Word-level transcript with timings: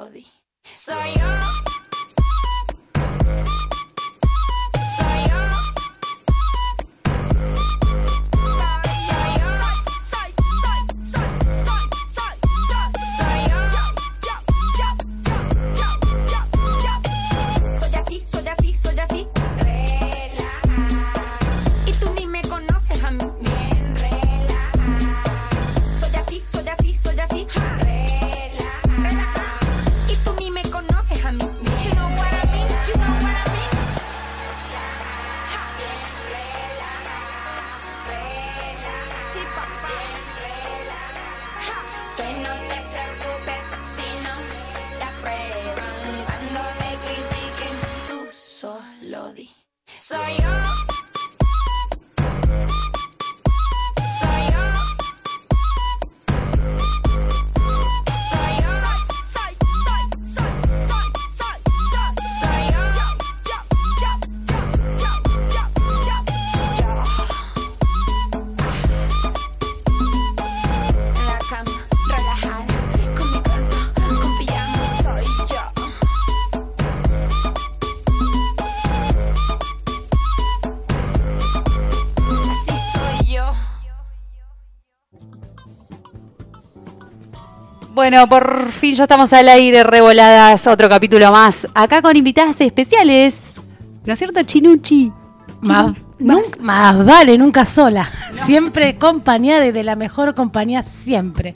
solo 0.00 0.08
di. 0.08 0.26
Soy 50.10 50.42
yo. 50.42 50.49
Bueno, 88.10 88.28
por 88.28 88.72
fin 88.72 88.96
ya 88.96 89.04
estamos 89.04 89.32
al 89.32 89.48
aire, 89.48 89.84
revoladas, 89.84 90.66
otro 90.66 90.88
capítulo 90.88 91.30
más. 91.30 91.68
Acá 91.72 92.02
con 92.02 92.16
invitadas 92.16 92.60
especiales, 92.60 93.62
¿no 94.04 94.12
es 94.12 94.18
cierto, 94.18 94.42
Chinuchi? 94.42 95.12
Más, 95.60 95.94
más, 96.58 97.04
vale, 97.04 97.38
nunca 97.38 97.64
sola. 97.64 98.10
Siempre 98.32 98.88
acompañada 98.88 99.70
de 99.70 99.82
la 99.84 99.94
mejor 99.94 100.34
compañía 100.34 100.82
siempre. 100.82 101.54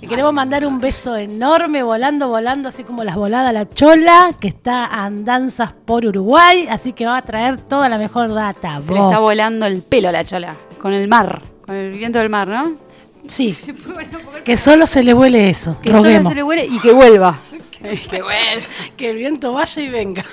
Y 0.00 0.06
queremos 0.06 0.32
mandar 0.32 0.64
un 0.64 0.80
beso 0.80 1.16
enorme, 1.16 1.82
volando, 1.82 2.28
volando, 2.28 2.70
así 2.70 2.82
como 2.82 3.04
las 3.04 3.16
voladas 3.16 3.52
la 3.52 3.68
chola, 3.68 4.30
que 4.40 4.48
está 4.48 4.86
andanzas 4.86 5.74
por 5.74 6.06
Uruguay, 6.06 6.66
así 6.70 6.94
que 6.94 7.04
va 7.04 7.18
a 7.18 7.22
traer 7.22 7.58
toda 7.58 7.90
la 7.90 7.98
mejor 7.98 8.32
data. 8.32 8.80
Se 8.80 8.90
le 8.90 9.00
está 9.00 9.18
volando 9.18 9.66
el 9.66 9.82
pelo 9.82 10.08
a 10.08 10.12
la 10.12 10.24
chola, 10.24 10.56
con 10.78 10.94
el 10.94 11.08
mar, 11.08 11.42
con 11.66 11.76
el 11.76 11.92
viento 11.92 12.20
del 12.20 12.30
mar, 12.30 12.48
¿no? 12.48 12.83
Sí. 13.28 13.56
que 14.44 14.56
solo 14.56 14.86
se 14.86 15.02
le 15.02 15.14
huele 15.14 15.50
eso. 15.50 15.78
Que 15.80 15.90
solo 15.90 16.28
se 16.28 16.34
le 16.34 16.42
huele 16.42 16.66
y 16.66 16.78
que 16.80 16.92
vuelva. 16.92 17.40
que, 17.82 18.22
vuelva. 18.22 18.66
Que 18.96 19.10
el 19.10 19.16
viento 19.16 19.52
vaya 19.52 19.82
y 19.82 19.88
venga. 19.88 20.24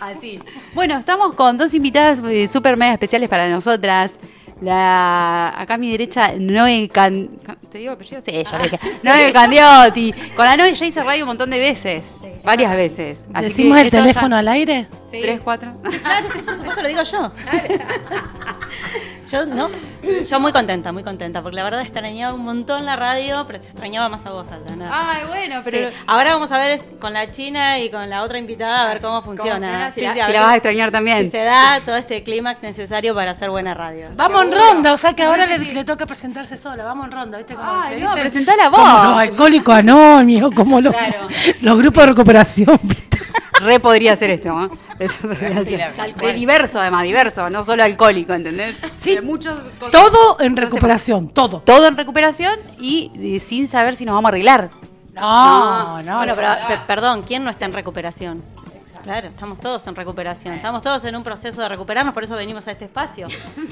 Así. 0.00 0.38
Bueno, 0.74 0.98
estamos 0.98 1.34
con 1.34 1.56
dos 1.56 1.72
invitadas 1.72 2.20
eh, 2.28 2.46
súper 2.48 2.76
mega 2.76 2.92
especiales 2.92 3.28
para 3.28 3.48
nosotras. 3.48 4.18
La, 4.60 5.52
acá 5.58 5.74
a 5.74 5.78
mi 5.78 5.90
derecha, 5.90 6.32
Noé 6.38 6.88
Can... 6.88 7.28
¿Te 7.70 7.78
digo 7.78 7.92
apellido? 7.92 8.20
Sí, 8.20 8.30
ella 8.32 8.58
le 8.58 8.64
dije. 8.64 8.78
Noé 9.02 9.32
Candiotti. 9.32 10.14
Con 10.36 10.46
la 10.46 10.56
Noé 10.56 10.74
ya 10.74 10.86
hice 10.86 11.02
radio 11.02 11.24
un 11.24 11.28
montón 11.28 11.50
de 11.50 11.58
veces. 11.58 12.24
varias 12.44 12.74
veces. 12.76 13.26
¿Decimos 13.40 13.80
el 13.80 13.90
teléfono 13.90 14.36
al 14.36 14.46
aire? 14.48 14.86
Sí. 15.10 15.20
¿Tres, 15.22 15.40
cuatro? 15.42 15.72
Claro, 16.02 16.28
por 16.44 16.56
supuesto 16.56 16.82
lo 16.82 16.88
digo 16.88 17.02
yo. 17.02 17.32
Yo, 19.34 19.46
¿no? 19.46 19.68
Yo 20.30 20.38
muy 20.38 20.52
contenta, 20.52 20.92
muy 20.92 21.02
contenta, 21.02 21.42
porque 21.42 21.56
la 21.56 21.64
verdad 21.64 21.80
extrañaba 21.80 22.34
un 22.34 22.44
montón 22.44 22.86
la 22.86 22.94
radio, 22.94 23.44
pero 23.48 23.60
te 23.60 23.66
extrañaba 23.66 24.08
más 24.08 24.24
a 24.26 24.30
vos, 24.30 24.52
Aldana. 24.52 24.88
Ay, 24.92 25.22
bueno, 25.26 25.60
pero... 25.64 25.90
Ahora 26.06 26.34
vamos 26.34 26.52
a 26.52 26.58
ver 26.58 26.80
con 27.00 27.12
la 27.12 27.28
China 27.32 27.80
y 27.80 27.90
con 27.90 28.08
la 28.08 28.22
otra 28.22 28.38
invitada 28.38 28.84
a 28.84 28.86
ver 28.86 29.00
cómo 29.00 29.22
funciona. 29.22 29.90
si, 29.90 30.02
la, 30.02 30.14
vas 30.14 30.52
a 30.52 30.54
extrañar 30.54 30.92
también. 30.92 31.24
Si 31.24 31.30
se 31.32 31.42
da 31.42 31.80
todo 31.84 31.96
este 31.96 32.22
clímax 32.22 32.62
necesario 32.62 33.12
para 33.12 33.32
hacer 33.32 33.50
buena 33.50 33.74
radio. 33.74 34.06
Vamos 34.14 34.44
en 34.44 34.52
ronda, 34.52 34.92
o 34.92 34.96
sea 34.96 35.14
que 35.14 35.24
ahora 35.24 35.46
le, 35.46 35.84
toca 35.84 36.06
presentarse 36.06 36.56
sola, 36.56 36.84
vamos 36.84 37.06
en 37.06 37.10
ronda, 37.10 37.38
¿viste? 37.38 37.54
Como 37.54 37.68
Ay, 37.68 38.00
no, 38.00 38.12
presentala 38.12 38.68
vos. 38.68 38.78
Como 38.78 39.04
los 39.04 39.18
alcohólicos 39.18 39.74
anónimos, 39.74 40.54
como 40.54 40.80
los, 40.80 40.94
los 41.60 41.76
grupos 41.76 42.04
de 42.04 42.06
recuperación, 42.06 42.78
¿viste? 42.84 43.13
Re 43.64 43.80
podría 43.80 44.14
ser 44.14 44.30
esto, 44.30 44.50
¿no? 44.50 44.70
de 44.98 46.32
diverso, 46.34 46.78
además, 46.78 47.02
diverso, 47.04 47.48
no 47.48 47.64
solo 47.64 47.82
alcohólico, 47.82 48.34
¿entendés? 48.34 48.76
Sí, 49.00 49.18
muchos 49.22 49.58
todo 49.90 50.38
en 50.40 50.56
recuperación, 50.56 51.30
todo. 51.30 51.60
Todo 51.60 51.88
en 51.88 51.96
recuperación 51.96 52.58
y, 52.78 53.40
sin 53.40 53.66
saber 53.66 53.96
si 53.96 54.04
nos 54.04 54.14
vamos 54.14 54.28
a 54.28 54.30
arreglar. 54.30 54.70
No, 55.14 56.02
no. 56.02 56.16
Bueno, 56.18 56.34
pero 56.36 56.54
perdón, 56.86 57.22
¿quién 57.22 57.42
no 57.42 57.50
está 57.50 57.64
en 57.64 57.72
recuperación? 57.72 58.42
Claro, 59.02 59.28
estamos 59.28 59.60
todos 59.60 59.86
en 59.86 59.94
recuperación, 59.94 60.54
estamos 60.54 60.82
todos 60.82 61.04
en 61.04 61.14
un 61.14 61.22
proceso 61.22 61.60
de 61.60 61.68
recuperarnos, 61.68 62.14
por 62.14 62.24
eso 62.24 62.36
venimos 62.36 62.66
a 62.68 62.70
este 62.72 62.86
espacio, 62.86 63.26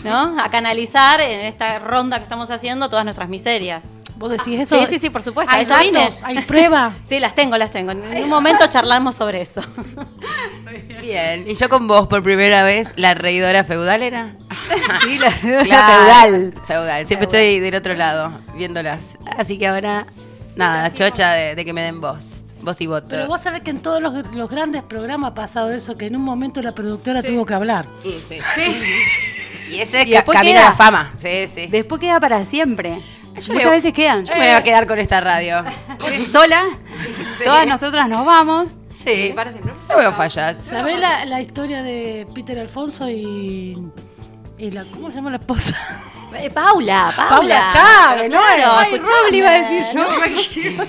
¿no? 0.05 0.39
A 0.39 0.51
canalizar 0.51 1.23
en 1.23 1.47
esta 1.47 1.79
ronda 1.79 2.19
que 2.19 2.25
estamos 2.25 2.51
haciendo 2.51 2.91
todas 2.91 3.05
nuestras 3.05 3.31
miserias. 3.31 3.85
¿Vos 4.23 4.31
decís 4.31 4.61
eso? 4.61 4.79
Sí, 4.79 4.87
sí, 4.89 4.99
sí, 5.01 5.11
por 5.11 5.23
supuesto. 5.23 5.53
¿Hay 5.53 5.65
datos? 5.65 6.21
¿Hay 6.23 6.39
pruebas? 6.47 6.95
sí, 7.09 7.19
las 7.19 7.35
tengo, 7.35 7.59
las 7.59 7.73
tengo. 7.73 7.91
En 7.91 8.23
un 8.23 8.29
momento 8.29 8.65
charlamos 8.69 9.17
sobre 9.17 9.43
eso. 9.43 9.61
Bien, 11.01 11.51
y 11.51 11.57
yo 11.57 11.69
con 11.69 11.89
vos 11.89 12.07
por 12.07 12.23
primera 12.23 12.63
vez, 12.63 12.87
la 12.95 13.15
reidora 13.15 13.65
feudal 13.65 14.01
era. 14.01 14.37
sí, 15.03 15.19
la 15.19 15.29
reidora 15.29 15.65
feudal. 15.65 16.55
Feudal, 16.65 17.07
siempre 17.09 17.25
estoy 17.25 17.59
del 17.59 17.75
otro 17.75 17.95
lado, 17.95 18.33
viéndolas. 18.55 19.19
Así 19.37 19.59
que 19.59 19.67
ahora, 19.67 20.07
nada, 20.55 20.95
chocha 20.95 21.33
de, 21.33 21.65
que 21.65 21.73
me 21.73 21.83
den 21.83 22.01
voz. 22.01 22.55
Voz 22.61 22.81
y 22.81 22.87
voto. 22.87 23.09
Pero 23.09 23.27
vos 23.27 23.41
sabés 23.41 23.63
que 23.63 23.71
en 23.71 23.81
todos 23.81 24.01
los, 24.01 24.49
grandes 24.49 24.85
programas 24.85 25.33
ha 25.33 25.35
pasado 25.35 25.73
eso, 25.73 25.99
que 25.99 26.07
en 26.07 26.15
un 26.15 26.23
momento 26.23 26.63
la 26.63 26.77
productora 26.77 27.25
tuvo 27.25 27.45
que 27.45 27.55
hablar. 27.55 27.89
Sí, 28.05 28.23
sí. 28.29 28.39
Y 29.69 29.81
ese 29.81 30.03
y 30.03 30.13
camino 30.13 30.61
a 30.61 30.63
la 30.63 30.73
fama. 30.75 31.13
Sí, 31.19 31.49
sí. 31.53 31.67
Después 31.67 32.01
queda 32.01 32.21
para 32.21 32.45
siempre. 32.45 33.01
Muchas 33.35 33.71
veces 33.71 33.93
quedan. 33.93 34.25
Yo 34.25 34.35
me 34.35 34.41
voy 34.41 34.49
a 34.49 34.63
quedar 34.63 34.87
con 34.87 34.99
esta 34.99 35.21
radio. 35.21 35.65
Sola. 36.29 36.65
Todas 37.45 37.67
nosotras 37.67 38.09
nos 38.09 38.25
vamos. 38.25 38.71
Sí. 38.91 39.33
Para 39.35 39.51
siempre. 39.51 39.73
No 39.89 39.97
veo 39.97 40.13
fallas. 40.13 40.63
¿Sabés 40.63 40.99
la, 40.99 41.25
la, 41.25 41.41
historia 41.41 41.83
de 41.83 42.27
Peter 42.35 42.59
Alfonso 42.59 43.09
y, 43.09 43.77
y 44.59 44.71
la, 44.71 44.85
¿cómo 44.85 45.11
se 45.11 45.17
llama 45.17 45.31
la 45.31 45.39
esposa? 45.39 45.77
Eh, 46.35 46.51
Paula, 46.51 47.13
Paula. 47.15 47.37
Paula 47.37 47.69
Chávez, 47.71 48.31
no, 48.31 48.39
no, 48.39 49.37
iba 49.37 49.51
a 49.51 49.61
decir 49.61 49.85
yo. 49.95 50.85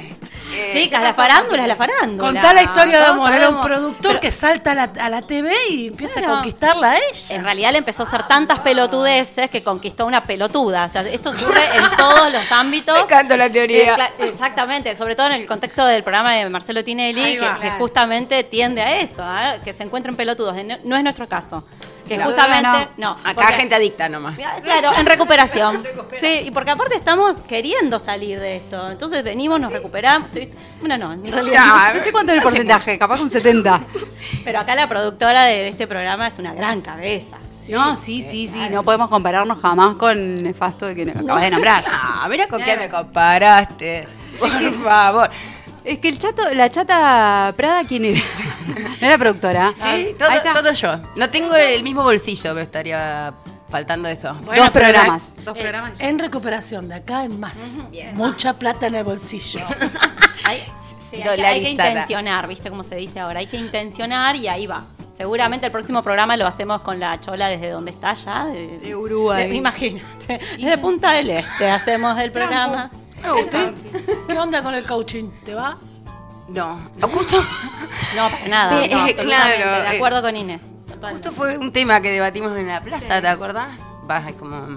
Que- 0.54 0.70
Chicas, 0.74 1.02
la 1.02 1.14
farándula 1.14 1.62
es 1.64 1.68
la 1.68 1.76
farándula. 1.76 2.30
Contá 2.32 2.54
la 2.54 2.64
historia 2.64 3.00
de 3.00 3.06
amor. 3.06 3.32
Era 3.34 3.50
un 3.50 3.62
productor 3.62 4.08
Pero- 4.08 4.20
que 4.20 4.32
salta 4.32 4.72
a 4.72 4.76
la, 4.76 4.84
a 5.00 5.10
la 5.10 5.22
TV 5.22 5.54
y 5.70 5.88
empieza 5.88 6.16
Bueno. 6.20 6.34
a 6.34 6.36
conquistarla 6.38 6.92
a 6.92 6.98
ella. 6.98 7.36
En 7.36 7.44
realidad 7.44 7.72
le 7.72 7.78
empezó 7.80 8.04
a 8.04 8.08
hacer 8.08 8.24
tantas 8.24 8.60
pelotudeces 8.60 9.50
que 9.50 9.64
conquistó 9.64 10.06
una 10.06 10.24
pelotuda. 10.24 10.86
O 10.86 10.90
sea, 10.90 11.02
esto 11.04 11.32
ocurre 11.32 11.64
en 11.76 11.98
todos 11.98 12.32
los 12.32 12.52
ámbitos. 12.52 12.96
Me 12.98 13.04
encanta 13.04 13.38
la 13.38 13.50
teoría. 13.50 13.96
Eh, 14.20 14.30
exactamente, 14.34 14.96
sobre 14.96 15.16
todo 15.16 15.28
en 15.28 15.34
el 15.34 15.48
contexto 15.48 15.86
del 15.86 16.04
programa 16.04 16.34
de 16.34 16.50
Marcelo 16.50 16.84
Tinelli, 16.84 17.38
que, 17.38 17.72
justamente 17.78 18.44
tiende 18.44 18.82
a 18.82 19.00
eso, 19.00 19.24
¿eh? 19.24 19.60
que 19.64 19.74
se 19.74 19.84
encuentren 19.84 20.16
pelotudos. 20.16 20.56
No, 20.64 20.78
no 20.84 20.96
es 20.98 21.04
nuestro 21.04 21.28
caso. 21.28 21.64
Que 22.08 22.18
No. 22.18 22.26
justamente. 22.26 22.90
No, 22.98 23.12
Acá 23.12 23.34
porque- 23.34 23.54
gente 23.54 23.76
adicta 23.76 24.10
nomás. 24.10 24.36
Claro, 24.64 24.92
en 24.98 25.06
recuperación. 25.06 25.84
Sí, 26.20 26.44
y 26.46 26.52
porque 26.52 26.72
aparte 26.72 26.96
estamos 26.96 27.38
queriendo 27.48 27.98
salir 28.00 28.40
de 28.40 28.58
esto. 28.58 28.90
Entonces 28.90 29.24
venimos, 29.24 29.60
nos 29.60 29.72
recuperamos. 29.72 30.30
Sí, 30.30 30.52
Bueno, 30.80 30.98
no, 30.98 31.14
en 31.14 31.32
realidad. 31.32 31.66
No, 31.66 31.94
No 32.00 32.04
sé 32.04 32.12
cuánto 32.12 32.32
es 32.34 32.38
el 32.40 32.44
porcentaje, 32.44 32.98
capaz 33.00 33.22
un 33.22 33.30
70. 33.30 33.82
Pero 34.44 34.60
acá 34.60 34.76
la 34.76 34.88
productora 34.90 35.44
de, 35.46 35.58
de 35.60 35.68
este 35.70 35.88
programa 35.88 36.28
es 36.28 36.38
una 36.40 36.54
gran 36.54 36.82
cabeza. 36.82 37.38
No, 37.70 37.96
sí, 37.96 38.22
sí, 38.22 38.50
sí, 38.50 38.68
no 38.70 38.84
podemos 38.84 39.08
compararnos 39.08 39.58
jamás 39.62 39.96
con 39.96 40.36
Nefasto 40.36 40.86
de 40.88 40.96
que 40.96 41.10
acabas 41.10 41.42
de 41.44 41.50
nombrar. 41.52 41.86
Ah, 41.88 42.28
mira 42.30 42.48
con 42.48 42.62
qué 42.62 42.76
me 42.76 42.90
comparaste. 42.90 44.06
Por 44.38 44.50
favor. 44.84 45.30
Es 45.84 46.00
que 46.00 46.10
el 46.10 46.18
chato, 46.20 46.44
la 46.54 46.70
chata 46.72 47.54
Prada, 47.58 47.84
¿quién 47.86 48.06
era? 48.06 48.20
No 49.02 49.08
era 49.08 49.18
productora. 49.18 49.74
Sí, 49.76 50.16
todo, 50.18 50.30
Ahí 50.30 50.38
está. 50.38 50.54
todo 50.54 50.72
yo. 50.72 50.98
No 51.18 51.30
tengo 51.30 51.56
el 51.56 51.84
mismo 51.84 52.04
bolsillo, 52.04 52.52
pero 52.52 52.62
estaría 52.62 53.34
faltando 53.70 54.08
eso. 54.08 54.34
Bueno, 54.46 54.64
Dos 54.64 54.72
programas. 54.72 55.36
Dos 55.44 55.58
eh, 55.58 55.62
programas. 55.62 56.00
En 56.00 56.20
recuperación, 56.20 56.88
de 56.88 56.96
acá 56.96 57.26
en 57.26 57.38
más. 57.40 57.82
Mucha 58.14 58.54
plata 58.54 58.88
en 58.88 58.96
el 58.96 59.04
bolsillo. 59.04 59.60
Hay, 60.46 60.62
sí, 60.80 61.18
hay 61.18 61.22
que- 61.24 61.30
hay 61.30 61.36
que 61.36 61.42
Dolarizada. 61.42 61.90
intencionar, 61.90 62.48
¿viste 62.48 62.70
cómo 62.70 62.84
se 62.84 62.96
dice 62.96 63.20
ahora? 63.20 63.40
Hay 63.40 63.48
que 63.48 63.56
intencionar 63.58 64.36
y 64.36 64.48
ahí 64.50 64.68
va. 64.68 64.84
Seguramente 65.18 65.66
el 65.68 65.72
próximo 65.72 66.04
programa 66.04 66.36
lo 66.36 66.46
hacemos 66.48 66.82
con 66.82 67.00
la 67.00 67.20
chola 67.22 67.48
desde 67.48 67.70
donde 67.70 67.92
está 67.92 68.14
ya. 68.16 68.46
De, 68.48 68.80
De 68.80 68.96
Uruguay. 68.96 69.48
de- 69.50 69.56
imagínate. 69.56 70.40
Desde 70.58 70.78
Punta 70.78 71.12
del 71.14 71.30
Este 71.32 71.70
hacemos 71.70 72.20
el 72.20 72.32
programa. 72.32 72.90
¿Qué 74.28 74.38
onda 74.38 74.62
con 74.62 74.76
el 74.76 74.86
coaching? 74.86 75.30
¿Te 75.46 75.54
va? 75.54 75.78
No, 76.48 76.78
justo, 77.02 77.38
No, 78.16 78.30
para 78.30 78.48
nada. 78.48 78.88
No, 78.88 79.08
eh, 79.08 79.16
claro, 79.16 79.82
De 79.82 79.94
eh, 79.94 79.96
acuerdo 79.96 80.22
con 80.22 80.36
Inés. 80.36 80.64
totalmente. 80.88 81.30
justo 81.30 81.32
fue 81.32 81.58
un 81.58 81.72
tema 81.72 82.02
que 82.02 82.12
debatimos 82.12 82.56
en 82.58 82.68
la 82.68 82.82
plaza, 82.82 83.22
¿te 83.22 83.28
acordás? 83.28 83.80
Va, 84.10 84.30
es 84.30 84.36
como, 84.36 84.68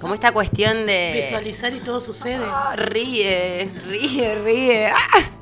como 0.00 0.14
esta 0.14 0.32
cuestión 0.32 0.86
de... 0.86 1.22
Visualizar 1.24 1.72
y 1.72 1.80
todo 1.80 2.00
sucede. 2.00 2.44
Ah, 2.46 2.74
ríe, 2.76 3.70
ríe, 3.86 4.34
ríe. 4.34 4.86
¡Ah! 4.88 5.38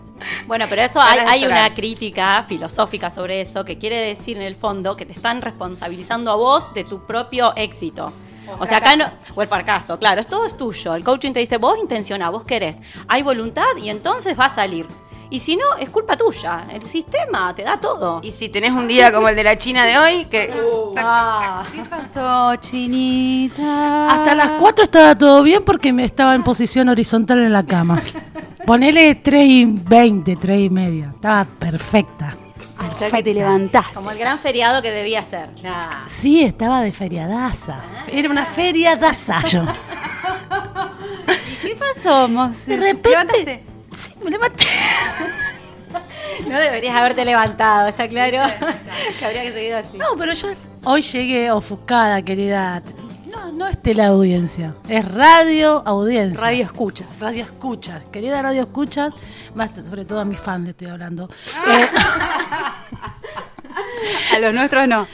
Bueno, 0.46 0.66
pero 0.68 0.82
eso 0.82 1.00
hay, 1.00 1.44
una 1.44 1.74
crítica 1.74 2.44
filosófica 2.48 3.10
sobre 3.10 3.40
eso 3.40 3.64
que 3.64 3.78
quiere 3.78 3.96
decir 3.96 4.36
en 4.36 4.44
el 4.44 4.56
fondo 4.56 4.96
que 4.96 5.04
te 5.04 5.12
están 5.12 5.42
responsabilizando 5.42 6.30
a 6.30 6.36
vos 6.36 6.72
de 6.72 6.84
tu 6.84 7.04
propio 7.06 7.52
éxito. 7.56 8.12
O, 8.58 8.66
sea, 8.66 8.78
acá 8.78 8.96
no. 8.96 9.06
O 9.34 9.42
el 9.42 9.48
fracaso, 9.48 9.98
claro, 9.98 10.20
es 10.20 10.26
todo 10.26 10.46
es 10.46 10.56
tuyo. 10.56 10.94
El 10.94 11.04
coaching 11.04 11.32
te 11.32 11.40
dice, 11.40 11.58
vos 11.58 11.78
intencioná, 11.78 12.30
vos 12.30 12.44
querés. 12.44 12.78
Hay 13.08 13.22
voluntad 13.22 13.76
y 13.80 13.90
entonces 13.90 14.38
va 14.38 14.46
a 14.46 14.54
salir. 14.54 14.86
Y 15.28 15.40
si 15.40 15.56
no, 15.56 15.76
es 15.78 15.90
culpa 15.90 16.16
tuya. 16.16 16.66
El 16.72 16.82
sistema 16.82 17.52
te 17.54 17.62
da 17.62 17.80
todo. 17.80 18.20
Y 18.22 18.30
si 18.30 18.48
tenés 18.48 18.72
un 18.72 18.86
día 18.86 19.12
como 19.12 19.28
el 19.28 19.34
de 19.34 19.42
la 19.42 19.58
China 19.58 19.84
de 19.84 19.98
hoy, 19.98 20.24
que... 20.26 20.52
Ah. 20.96 21.64
¿Qué 21.74 21.82
pasó, 21.82 22.54
chinita? 22.56 24.08
Hasta 24.08 24.34
las 24.36 24.52
4 24.52 24.84
estaba 24.84 25.18
todo 25.18 25.42
bien 25.42 25.64
porque 25.64 25.92
me 25.92 26.04
estaba 26.04 26.34
en 26.34 26.44
posición 26.44 26.88
horizontal 26.88 27.40
en 27.40 27.52
la 27.52 27.64
cama. 27.64 28.00
Ponele 28.66 29.16
3 29.16 29.46
y 29.48 29.64
20, 29.64 30.36
3 30.36 30.60
y 30.60 30.70
media. 30.70 31.12
Estaba 31.14 31.44
perfecta. 31.44 32.36
Hasta 32.78 33.10
que 33.10 33.22
te 33.22 33.34
levantaste. 33.34 33.94
Como 33.94 34.10
el 34.10 34.18
gran 34.18 34.38
feriado 34.38 34.82
que 34.82 34.90
debía 34.90 35.22
ser. 35.22 35.48
Claro. 35.60 36.04
Sí, 36.08 36.42
estaba 36.44 36.82
de 36.82 36.92
feriadaza. 36.92 37.76
Era 38.10 38.28
una 38.30 38.44
feriadaza 38.44 39.42
yo. 39.46 39.62
¿Qué 41.62 41.76
pasó, 41.76 42.28
Mos? 42.28 42.66
De 42.66 42.76
repente- 42.76 43.10
¿Levantaste? 43.10 43.64
Sí, 43.92 44.12
me 44.22 44.30
levanté. 44.30 44.66
No 46.46 46.58
deberías 46.58 46.94
haberte 46.94 47.24
levantado, 47.24 47.88
¿está 47.88 48.06
claro? 48.08 48.38
que 49.18 49.24
habría 49.24 49.42
que 49.42 49.52
seguir 49.52 49.74
así. 49.74 49.96
No, 49.96 50.06
pero 50.18 50.32
yo 50.34 50.48
hoy 50.84 51.00
llegué 51.02 51.50
ofuscada, 51.50 52.20
querida. 52.22 52.82
No, 53.26 53.50
no 53.52 53.66
es 53.66 53.80
teleaudiencia, 53.82 54.74
es 54.88 55.10
radio 55.12 55.82
audiencia. 55.86 56.40
Radio 56.40 56.64
escuchas. 56.64 57.20
Radio 57.20 57.42
escuchas, 57.42 58.02
querida 58.12 58.42
radio 58.42 58.62
escuchas, 58.62 59.12
más 59.54 59.70
sobre 59.74 60.04
todo 60.04 60.20
a 60.20 60.24
mis 60.24 60.38
fans 60.38 60.64
le 60.64 60.70
estoy 60.70 60.88
hablando. 60.88 61.28
Eh, 61.68 61.86
A 64.34 64.38
los 64.38 64.54
nuestros 64.54 64.88
no. 64.88 65.06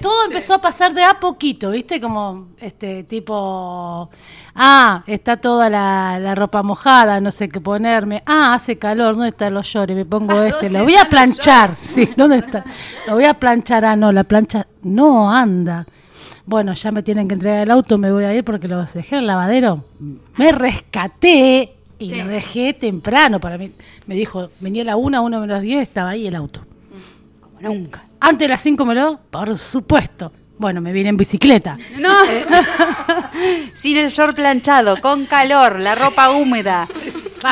Todo, 0.00 0.24
empezó 0.24 0.54
a 0.54 0.60
pasar 0.60 0.94
de 0.94 1.04
a 1.04 1.18
poquito, 1.20 1.70
¿viste? 1.70 2.00
Como 2.00 2.48
este 2.60 3.04
tipo, 3.04 4.10
ah, 4.54 5.02
está 5.06 5.36
toda 5.36 5.68
la, 5.68 6.18
la 6.20 6.34
ropa 6.34 6.62
mojada, 6.62 7.20
no 7.20 7.30
sé 7.30 7.48
qué 7.48 7.60
ponerme. 7.60 8.22
Ah, 8.26 8.54
hace 8.54 8.78
calor, 8.78 9.14
¿dónde 9.14 9.30
están 9.30 9.54
los 9.54 9.72
llores? 9.72 9.96
Me 9.96 10.04
pongo 10.04 10.42
este, 10.42 10.70
lo 10.70 10.84
voy 10.84 10.96
a 10.96 11.08
planchar. 11.08 11.74
Sí, 11.76 12.10
¿dónde 12.16 12.38
está? 12.38 12.64
Lo 13.06 13.14
voy 13.14 13.24
a 13.24 13.34
planchar. 13.34 13.84
Ah, 13.84 13.96
no, 13.96 14.12
la 14.12 14.24
plancha 14.24 14.66
no 14.82 15.30
anda. 15.30 15.86
Bueno, 16.46 16.74
ya 16.74 16.92
me 16.92 17.02
tienen 17.02 17.26
que 17.26 17.34
entregar 17.34 17.62
el 17.62 17.70
auto, 17.70 17.96
me 17.96 18.12
voy 18.12 18.24
a 18.24 18.34
ir 18.34 18.44
porque 18.44 18.68
lo 18.68 18.84
dejé 18.84 19.16
en 19.16 19.20
el 19.20 19.26
lavadero. 19.26 19.84
Me 20.36 20.52
rescaté 20.52 21.74
y 21.98 22.14
lo 22.14 22.26
dejé 22.26 22.74
temprano 22.74 23.40
para 23.40 23.56
mí. 23.56 23.72
Me 24.06 24.14
dijo, 24.14 24.50
venía 24.60 24.82
a 24.82 24.86
la 24.86 24.96
1, 24.96 25.22
1 25.22 25.40
menos 25.40 25.62
10, 25.62 25.82
estaba 25.82 26.10
ahí 26.10 26.26
el 26.26 26.34
auto. 26.34 26.60
Como 27.56 27.60
nunca. 27.74 28.04
Antes 28.20 28.46
de 28.46 28.48
las 28.48 28.60
5 28.60 28.84
me 28.84 28.94
lo, 28.94 29.18
por 29.30 29.56
supuesto. 29.56 30.32
Bueno, 30.56 30.80
me 30.80 30.92
vine 30.92 31.08
en 31.08 31.16
bicicleta. 31.16 31.76
No. 31.98 32.14
Sin 33.74 33.96
el 33.96 34.10
short 34.10 34.36
planchado, 34.36 35.00
con 35.00 35.26
calor, 35.26 35.80
la 35.82 35.94
ropa 35.94 36.30
húmeda. 36.30 36.88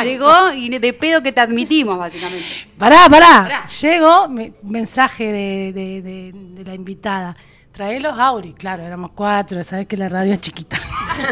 Llegó 0.05 0.53
y 0.53 0.69
de 0.79 0.93
pedo 0.93 1.23
que 1.23 1.33
te 1.33 1.41
admitimos, 1.41 1.99
básicamente. 1.99 2.47
Pará, 2.79 3.09
pará. 3.11 3.67
Llegó 3.81 4.29
mi 4.29 4.53
mensaje 4.63 5.25
de, 5.25 5.73
de- 5.75 6.03
de- 6.03 6.33
de 6.35 6.65
la 6.65 6.75
invitada. 6.75 7.37
Trae 7.73 7.99
los 8.01 8.17
Auri. 8.19 8.53
Claro, 8.53 8.83
éramos 8.83 9.13
cuatro, 9.13 9.63
sabes 9.65 9.87
que 9.87 9.97
la 9.97 10.09
radio 10.09 10.35
es 10.35 10.41
chiquita. 10.41 10.79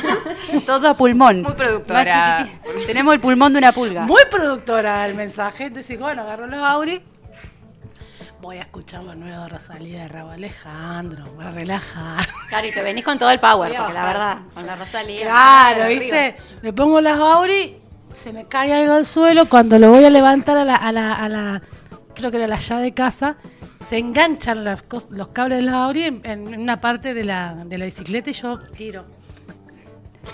Todo 0.66 0.88
a 0.88 0.94
pulmón. 0.94 1.42
Muy 1.42 1.52
productora. 1.52 2.48
Tenemos 2.86 3.14
el 3.14 3.20
pulmón 3.20 3.52
de 3.52 3.58
una 3.58 3.72
pulga. 3.72 4.02
Muy 4.02 4.22
productora 4.30 5.06
el 5.06 5.14
mensaje. 5.14 5.64
Entonces, 5.66 5.98
bueno, 5.98 6.22
agarro 6.22 6.46
los 6.46 6.60
Auri. 6.66 7.00
Voy 8.40 8.56
a 8.56 8.62
escuchar 8.62 9.02
lo 9.04 9.14
nuevo 9.14 9.42
de 9.42 9.48
Rosalía 9.50 10.02
de 10.02 10.08
Rabo 10.08 10.30
Alejandro. 10.30 11.24
Para 11.36 11.50
relajar. 11.50 12.26
Claro, 12.48 12.66
y 12.66 12.72
te 12.72 12.82
venís 12.82 13.04
con 13.04 13.18
todo 13.18 13.30
el 13.30 13.38
power, 13.38 13.68
Voy 13.68 13.76
a 13.76 13.80
porque 13.80 13.94
la 13.94 14.04
verdad, 14.06 14.38
con 14.54 14.66
la 14.66 14.76
Rosalía. 14.76 15.22
Claro, 15.26 15.88
¿viste? 15.88 16.36
Me 16.62 16.72
pongo 16.72 17.00
las 17.02 17.18
Auri, 17.18 17.76
se 18.22 18.32
me 18.32 18.46
cae 18.46 18.72
algo 18.72 18.94
al 18.94 19.04
suelo. 19.04 19.46
Cuando 19.46 19.78
lo 19.78 19.90
voy 19.90 20.04
a 20.04 20.10
levantar 20.10 20.56
a 20.56 20.64
la, 20.64 20.74
a 20.74 20.90
la, 20.90 21.14
a 21.14 21.28
la- 21.28 21.62
creo 22.14 22.30
que 22.30 22.38
era 22.38 22.46
la 22.46 22.56
llave 22.58 22.82
de 22.82 22.94
casa, 22.94 23.36
se 23.80 23.98
enganchan 23.98 24.64
las 24.64 24.84
los 25.10 25.28
cables 25.28 25.58
de 25.58 25.64
las 25.66 25.74
Auri 25.74 26.04
en, 26.04 26.20
en 26.24 26.58
una 26.60 26.80
parte 26.80 27.12
de 27.12 27.24
la, 27.24 27.54
de 27.66 27.76
la 27.78 27.84
bicicleta 27.84 28.30
y 28.30 28.32
yo 28.32 28.58
tiro. 28.76 29.04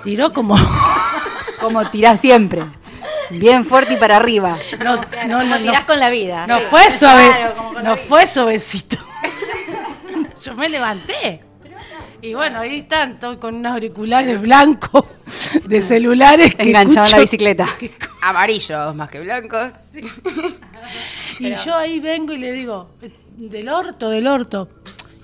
Tiro 0.04 0.32
como. 0.32 0.56
Como 1.60 1.88
tirás 1.90 2.20
siempre. 2.20 2.66
Bien 3.30 3.64
fuerte 3.64 3.94
y 3.94 3.96
para 3.96 4.16
arriba. 4.16 4.58
No, 4.82 4.96
no, 5.26 5.44
no, 5.44 5.58
tirás 5.58 5.80
no, 5.80 5.86
con 5.86 5.98
la 5.98 6.10
vida. 6.10 6.46
no 6.46 6.58
Sí. 6.58 6.64
fue 6.70 6.90
suave. 6.90 7.26
Claro, 7.26 7.72
no 7.74 7.80
vida. 7.80 7.96
fue 7.96 8.26
suavecito. 8.26 8.96
Yo 10.44 10.54
me 10.54 10.68
levanté. 10.68 11.42
Y 12.22 12.34
bueno, 12.34 12.60
ahí 12.60 12.78
están, 12.80 13.12
estoy 13.12 13.36
con 13.36 13.56
unos 13.56 13.72
auriculares 13.72 14.40
blancos 14.40 15.04
de 15.64 15.80
celulares 15.80 16.54
que 16.54 16.62
Enganchado 16.64 17.06
en 17.06 17.12
la 17.12 17.18
bicicleta. 17.20 17.68
Amarillos 18.22 18.94
más 18.96 19.08
que 19.10 19.20
blancos. 19.20 19.72
Y 21.38 21.54
yo 21.54 21.74
ahí 21.76 22.00
vengo 22.00 22.32
y 22.32 22.38
le 22.38 22.52
digo, 22.52 22.90
"Eh, 23.02 23.10
del 23.36 23.68
orto, 23.68 24.08
del 24.08 24.26
orto. 24.26 24.68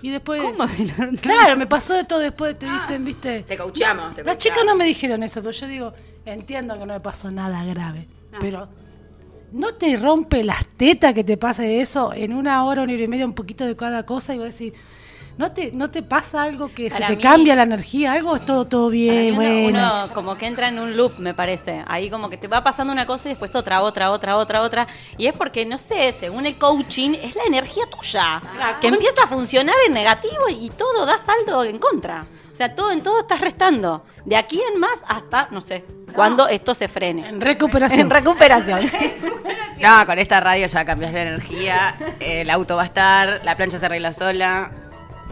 Y 0.02 0.10
después. 0.10 0.42
¿Cómo 0.42 0.66
del 0.78 0.90
orto? 0.90 1.22
Claro, 1.22 1.56
me 1.56 1.66
pasó 1.66 1.94
de 1.94 2.04
todo 2.04 2.18
después, 2.18 2.58
te 2.58 2.70
dicen, 2.70 3.04
viste. 3.04 3.44
Te 3.44 3.56
coachamos, 3.56 4.14
te 4.14 4.24
Las 4.24 4.38
chicas 4.38 4.64
no 4.66 4.74
me 4.74 4.84
dijeron 4.84 5.22
eso, 5.22 5.40
pero 5.40 5.52
yo 5.52 5.66
digo, 5.66 5.94
entiendo 6.24 6.74
que 6.74 6.80
no 6.80 6.92
me 6.92 7.00
pasó 7.00 7.30
nada 7.30 7.64
grave. 7.64 8.08
Pero, 8.40 8.68
¿no 9.52 9.74
te 9.74 9.96
rompe 9.96 10.42
las 10.42 10.66
tetas 10.76 11.14
que 11.14 11.24
te 11.24 11.36
pase 11.36 11.80
eso 11.80 12.12
en 12.12 12.32
una 12.32 12.64
hora, 12.64 12.82
una 12.82 12.92
hora 12.92 13.02
y 13.04 13.08
media, 13.08 13.24
un 13.24 13.34
poquito 13.34 13.64
de 13.64 13.76
cada 13.76 14.04
cosa? 14.04 14.34
Y 14.34 14.38
vos 14.38 14.58
decís, 14.58 14.72
¿No 15.38 15.50
te, 15.52 15.72
¿No 15.72 15.90
te 15.90 16.02
pasa 16.02 16.42
algo 16.42 16.70
que 16.74 16.88
Para 16.90 17.06
se 17.08 17.12
te 17.12 17.16
mí- 17.16 17.22
cambia 17.22 17.54
la 17.56 17.62
energía? 17.62 18.12
¿Algo 18.12 18.36
es 18.36 18.44
todo, 18.44 18.66
todo 18.66 18.86
Para 18.88 18.92
mí 18.94 19.02
bien? 19.02 19.34
uno, 19.34 19.42
bueno. 19.42 19.68
uno 20.04 20.14
como 20.14 20.36
que 20.36 20.46
entra 20.46 20.68
en 20.68 20.78
un 20.78 20.96
loop, 20.96 21.18
me 21.18 21.32
parece. 21.34 21.82
Ahí 21.86 22.10
como 22.10 22.28
que 22.30 22.36
te 22.36 22.48
va 22.48 22.62
pasando 22.62 22.92
una 22.92 23.06
cosa 23.06 23.28
y 23.28 23.32
después 23.32 23.54
otra, 23.56 23.80
otra, 23.82 24.10
otra, 24.10 24.36
otra, 24.36 24.62
otra. 24.62 24.86
Y 25.16 25.26
es 25.26 25.32
porque, 25.32 25.64
no 25.64 25.78
sé, 25.78 26.14
según 26.18 26.46
el 26.46 26.56
coaching, 26.58 27.14
es 27.22 27.34
la 27.34 27.44
energía 27.44 27.84
tuya. 27.86 28.42
Que 28.80 28.88
empieza 28.88 29.24
a 29.24 29.26
funcionar 29.26 29.74
en 29.86 29.94
negativo 29.94 30.48
y 30.50 30.70
todo 30.70 31.06
da 31.06 31.16
saldo 31.18 31.64
en 31.64 31.78
contra. 31.78 32.26
O 32.52 32.54
sea, 32.54 32.74
todo 32.74 32.92
en 32.92 33.02
todo 33.02 33.20
estás 33.20 33.40
restando. 33.40 34.04
De 34.26 34.36
aquí 34.36 34.60
en 34.72 34.78
más 34.78 35.02
hasta, 35.08 35.48
no 35.50 35.62
sé, 35.62 35.84
cuando 36.14 36.46
esto 36.48 36.74
se 36.74 36.86
frene. 36.88 37.26
En 37.26 37.40
recuperación. 37.40 38.00
En 38.02 38.10
recuperación. 38.10 38.80
No, 39.80 40.06
con 40.06 40.16
esta 40.20 40.38
radio 40.38 40.68
ya 40.68 40.84
cambias 40.84 41.12
de 41.12 41.22
energía, 41.22 41.96
el 42.20 42.48
auto 42.50 42.76
va 42.76 42.82
a 42.82 42.86
estar, 42.86 43.40
la 43.42 43.56
plancha 43.56 43.80
se 43.80 43.86
arregla 43.86 44.12
sola. 44.12 44.70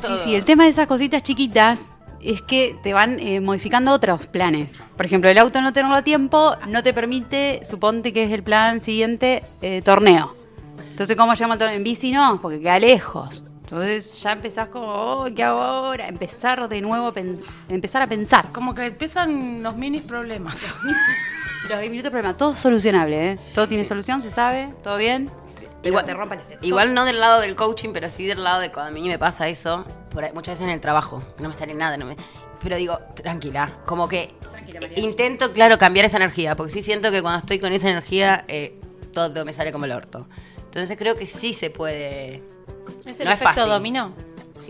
Sí, 0.01 0.07
todo. 0.07 0.17
sí, 0.17 0.35
el 0.35 0.45
tema 0.45 0.65
de 0.65 0.71
esas 0.71 0.87
cositas 0.87 1.23
chiquitas 1.23 1.91
es 2.23 2.43
que 2.43 2.77
te 2.83 2.93
van 2.93 3.19
eh, 3.19 3.41
modificando 3.41 3.93
otros 3.93 4.27
planes. 4.27 4.83
Por 4.97 5.07
ejemplo, 5.07 5.31
el 5.31 5.39
auto 5.39 5.61
no 5.61 5.73
tenerlo 5.73 5.97
a 5.97 6.03
tiempo 6.03 6.57
no 6.67 6.83
te 6.83 6.93
permite, 6.93 7.61
suponte 7.65 8.13
que 8.13 8.25
es 8.25 8.33
el 8.33 8.43
plan 8.43 8.81
siguiente, 8.81 9.43
eh, 9.63 9.83
torneo. 9.83 10.35
Entonces, 10.91 11.17
¿cómo 11.17 11.35
llama 11.35 11.55
el 11.55 11.59
torneo? 11.59 11.77
En 11.77 11.85
bici 11.85 12.13
no, 12.13 12.39
porque 12.43 12.61
queda 12.61 12.79
lejos. 12.79 13.43
Entonces 13.63 14.21
ya 14.21 14.33
empezás 14.33 14.69
como, 14.69 14.87
oh, 14.87 15.29
¿qué 15.35 15.45
hago 15.45 15.61
ahora? 15.61 16.09
Empezar 16.09 16.69
de 16.69 16.81
nuevo, 16.81 17.13
a 17.15 17.73
empezar 17.73 18.03
a 18.03 18.07
pensar. 18.09 18.51
Como 18.53 18.75
que 18.75 18.87
empiezan 18.87 19.63
los 19.63 19.77
mini 19.77 20.01
problemas. 20.01 20.75
Los 21.69 21.79
10 21.79 21.91
minutos 21.91 22.05
de 22.05 22.11
problema, 22.11 22.37
todo 22.37 22.57
solucionable, 22.57 23.33
¿eh? 23.33 23.39
Todo 23.55 23.69
tiene 23.69 23.85
solución, 23.85 24.23
se 24.23 24.31
sabe, 24.31 24.73
todo 24.83 24.97
bien. 24.97 25.31
Igual 25.83 26.05
te 26.05 26.15
rompa 26.15 26.35
el 26.35 26.41
estético. 26.43 26.67
Igual 26.67 26.95
no 26.95 27.05
del 27.05 27.21
lado 27.21 27.41
del 27.41 27.57
coaching, 27.57 27.91
pero 27.93 28.11
sí 28.11 28.27
del 28.27 28.45
lado 28.45 28.61
de 28.61 28.71
cuando 28.71 28.91
a 28.91 28.93
mí 28.93 29.09
me 29.09 29.19
pasa 29.19 29.49
eso, 29.49 29.85
por 30.11 30.25
ahí- 30.25 30.33
muchas 30.35 30.55
veces 30.55 30.65
en 30.69 30.75
el 30.75 30.81
trabajo, 30.81 31.23
no 31.39 31.49
me 31.49 31.57
sale 31.57 31.75
nada, 31.75 31.97
no 31.97 32.05
me- 32.07 32.17
pero 32.63 32.77
digo, 32.77 32.99
tranquila, 33.15 33.71
como 33.87 34.07
que 34.09 34.35
intento, 34.97 35.53
claro, 35.53 35.79
cambiar 35.79 36.05
esa 36.07 36.19
energía, 36.19 36.55
porque 36.57 36.73
sí 36.73 36.83
siento 36.83 37.11
que 37.11 37.23
cuando 37.23 37.39
estoy 37.39 37.59
con 37.59 37.73
esa 37.73 37.89
energía, 37.89 38.45
eh, 38.49 38.79
todo 39.15 39.45
me 39.45 39.53
sale 39.55 39.73
como 39.73 39.87
el 39.87 39.93
orto. 39.93 40.29
Entonces 40.59 40.97
creo 40.99 41.17
que 41.17 41.27
sí 41.27 41.55
se 41.55 41.71
puede. 41.71 42.43
Es 43.05 43.19
el 43.19 43.25
No 43.27 43.31
es 43.31 43.37
efecto 43.41 43.55
fácil. 43.55 43.69
dominó. 43.71 44.13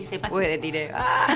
Sí 0.01 0.07
se 0.09 0.19
puede, 0.19 0.57
tiré. 0.57 0.91
Ah. 0.93 1.27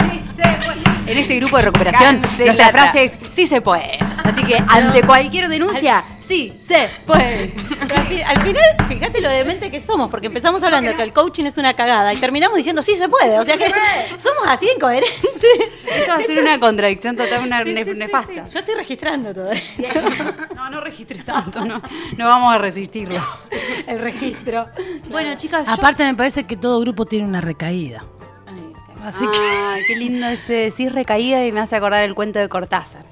Sí 0.00 0.20
se 0.36 0.42
puede. 0.58 0.88
En 1.10 1.16
este 1.16 1.36
grupo 1.36 1.56
de 1.56 1.62
recuperación, 1.64 2.20
Cancelata. 2.20 2.44
nuestra 2.44 2.68
frase 2.82 3.04
es 3.04 3.18
sí 3.30 3.46
se 3.46 3.60
puede. 3.62 3.98
Así 4.24 4.44
que 4.44 4.62
ante 4.68 5.02
cualquier 5.02 5.48
denuncia, 5.48 6.04
sí 6.20 6.54
se 6.60 6.90
puede. 7.06 7.54
Al, 7.80 8.06
fin- 8.06 8.22
al 8.26 8.42
final, 8.42 8.62
fíjate 8.88 9.20
lo 9.22 9.30
demente 9.30 9.70
que 9.70 9.80
somos, 9.80 10.10
porque 10.10 10.26
empezamos 10.26 10.62
hablando 10.62 10.90
de 10.90 10.96
que 10.96 11.02
el 11.02 11.14
coaching 11.14 11.44
es 11.46 11.56
una 11.56 11.72
cagada 11.74 12.12
y 12.12 12.18
terminamos 12.18 12.58
diciendo 12.58 12.82
sí 12.82 12.94
se 12.96 13.08
puede. 13.08 13.38
O 13.38 13.44
sea 13.44 13.56
que 13.56 13.64
somos 14.18 14.42
así 14.48 14.68
incoherentes. 14.76 15.14
Esto 15.90 16.12
va 16.12 16.16
a 16.18 16.22
ser 16.22 16.38
una 16.40 16.60
contradicción 16.60 17.16
total, 17.16 17.42
una 17.42 17.64
Sí, 17.64 17.70
nef- 17.70 17.84
sí, 17.86 17.92
sí, 17.94 17.98
nefasta. 17.98 18.32
sí. 18.46 18.52
Yo 18.52 18.58
estoy 18.58 18.74
registrando 18.74 19.32
todo 19.32 19.50
esto. 19.50 20.00
No, 20.54 20.68
no 20.68 20.80
registres 20.82 21.24
tanto, 21.24 21.64
no. 21.64 21.80
No 22.18 22.24
vamos 22.26 22.54
a 22.54 22.58
resistirlo. 22.58 23.18
el 23.86 23.98
registro. 23.98 24.68
Bueno, 25.08 25.34
chicas, 25.38 25.66
yo- 25.66 25.72
Aparte 25.72 26.04
me 26.04 26.14
parece 26.14 26.44
que 26.44 26.56
todo 26.58 26.67
grupo 26.80 27.06
tiene 27.06 27.26
una 27.26 27.40
recaída. 27.40 28.04
Ay, 28.46 28.72
qué- 28.72 29.04
Así 29.04 29.26
que 29.26 29.38
Ay, 29.38 29.82
qué 29.86 29.96
lindo 29.96 30.26
ese 30.26 30.52
decir 30.54 30.92
recaída 30.92 31.44
y 31.46 31.52
me 31.52 31.60
hace 31.60 31.76
acordar 31.76 32.02
el 32.04 32.14
cuento 32.14 32.38
de 32.38 32.48
Cortázar. 32.48 33.04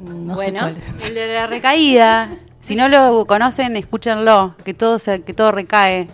no 0.00 0.34
Bueno. 0.34 0.36
sé 0.36 0.52
cuál 0.52 0.76
es. 0.96 1.08
El 1.08 1.14
de 1.14 1.34
la 1.34 1.46
recaída. 1.46 2.30
Si 2.60 2.76
no 2.76 2.88
lo 2.88 3.26
conocen, 3.26 3.76
escúchenlo. 3.76 4.54
Que 4.64 4.74
todo, 4.74 4.98
se- 4.98 5.22
que 5.22 5.34
todo 5.34 5.52
recae. 5.52 6.08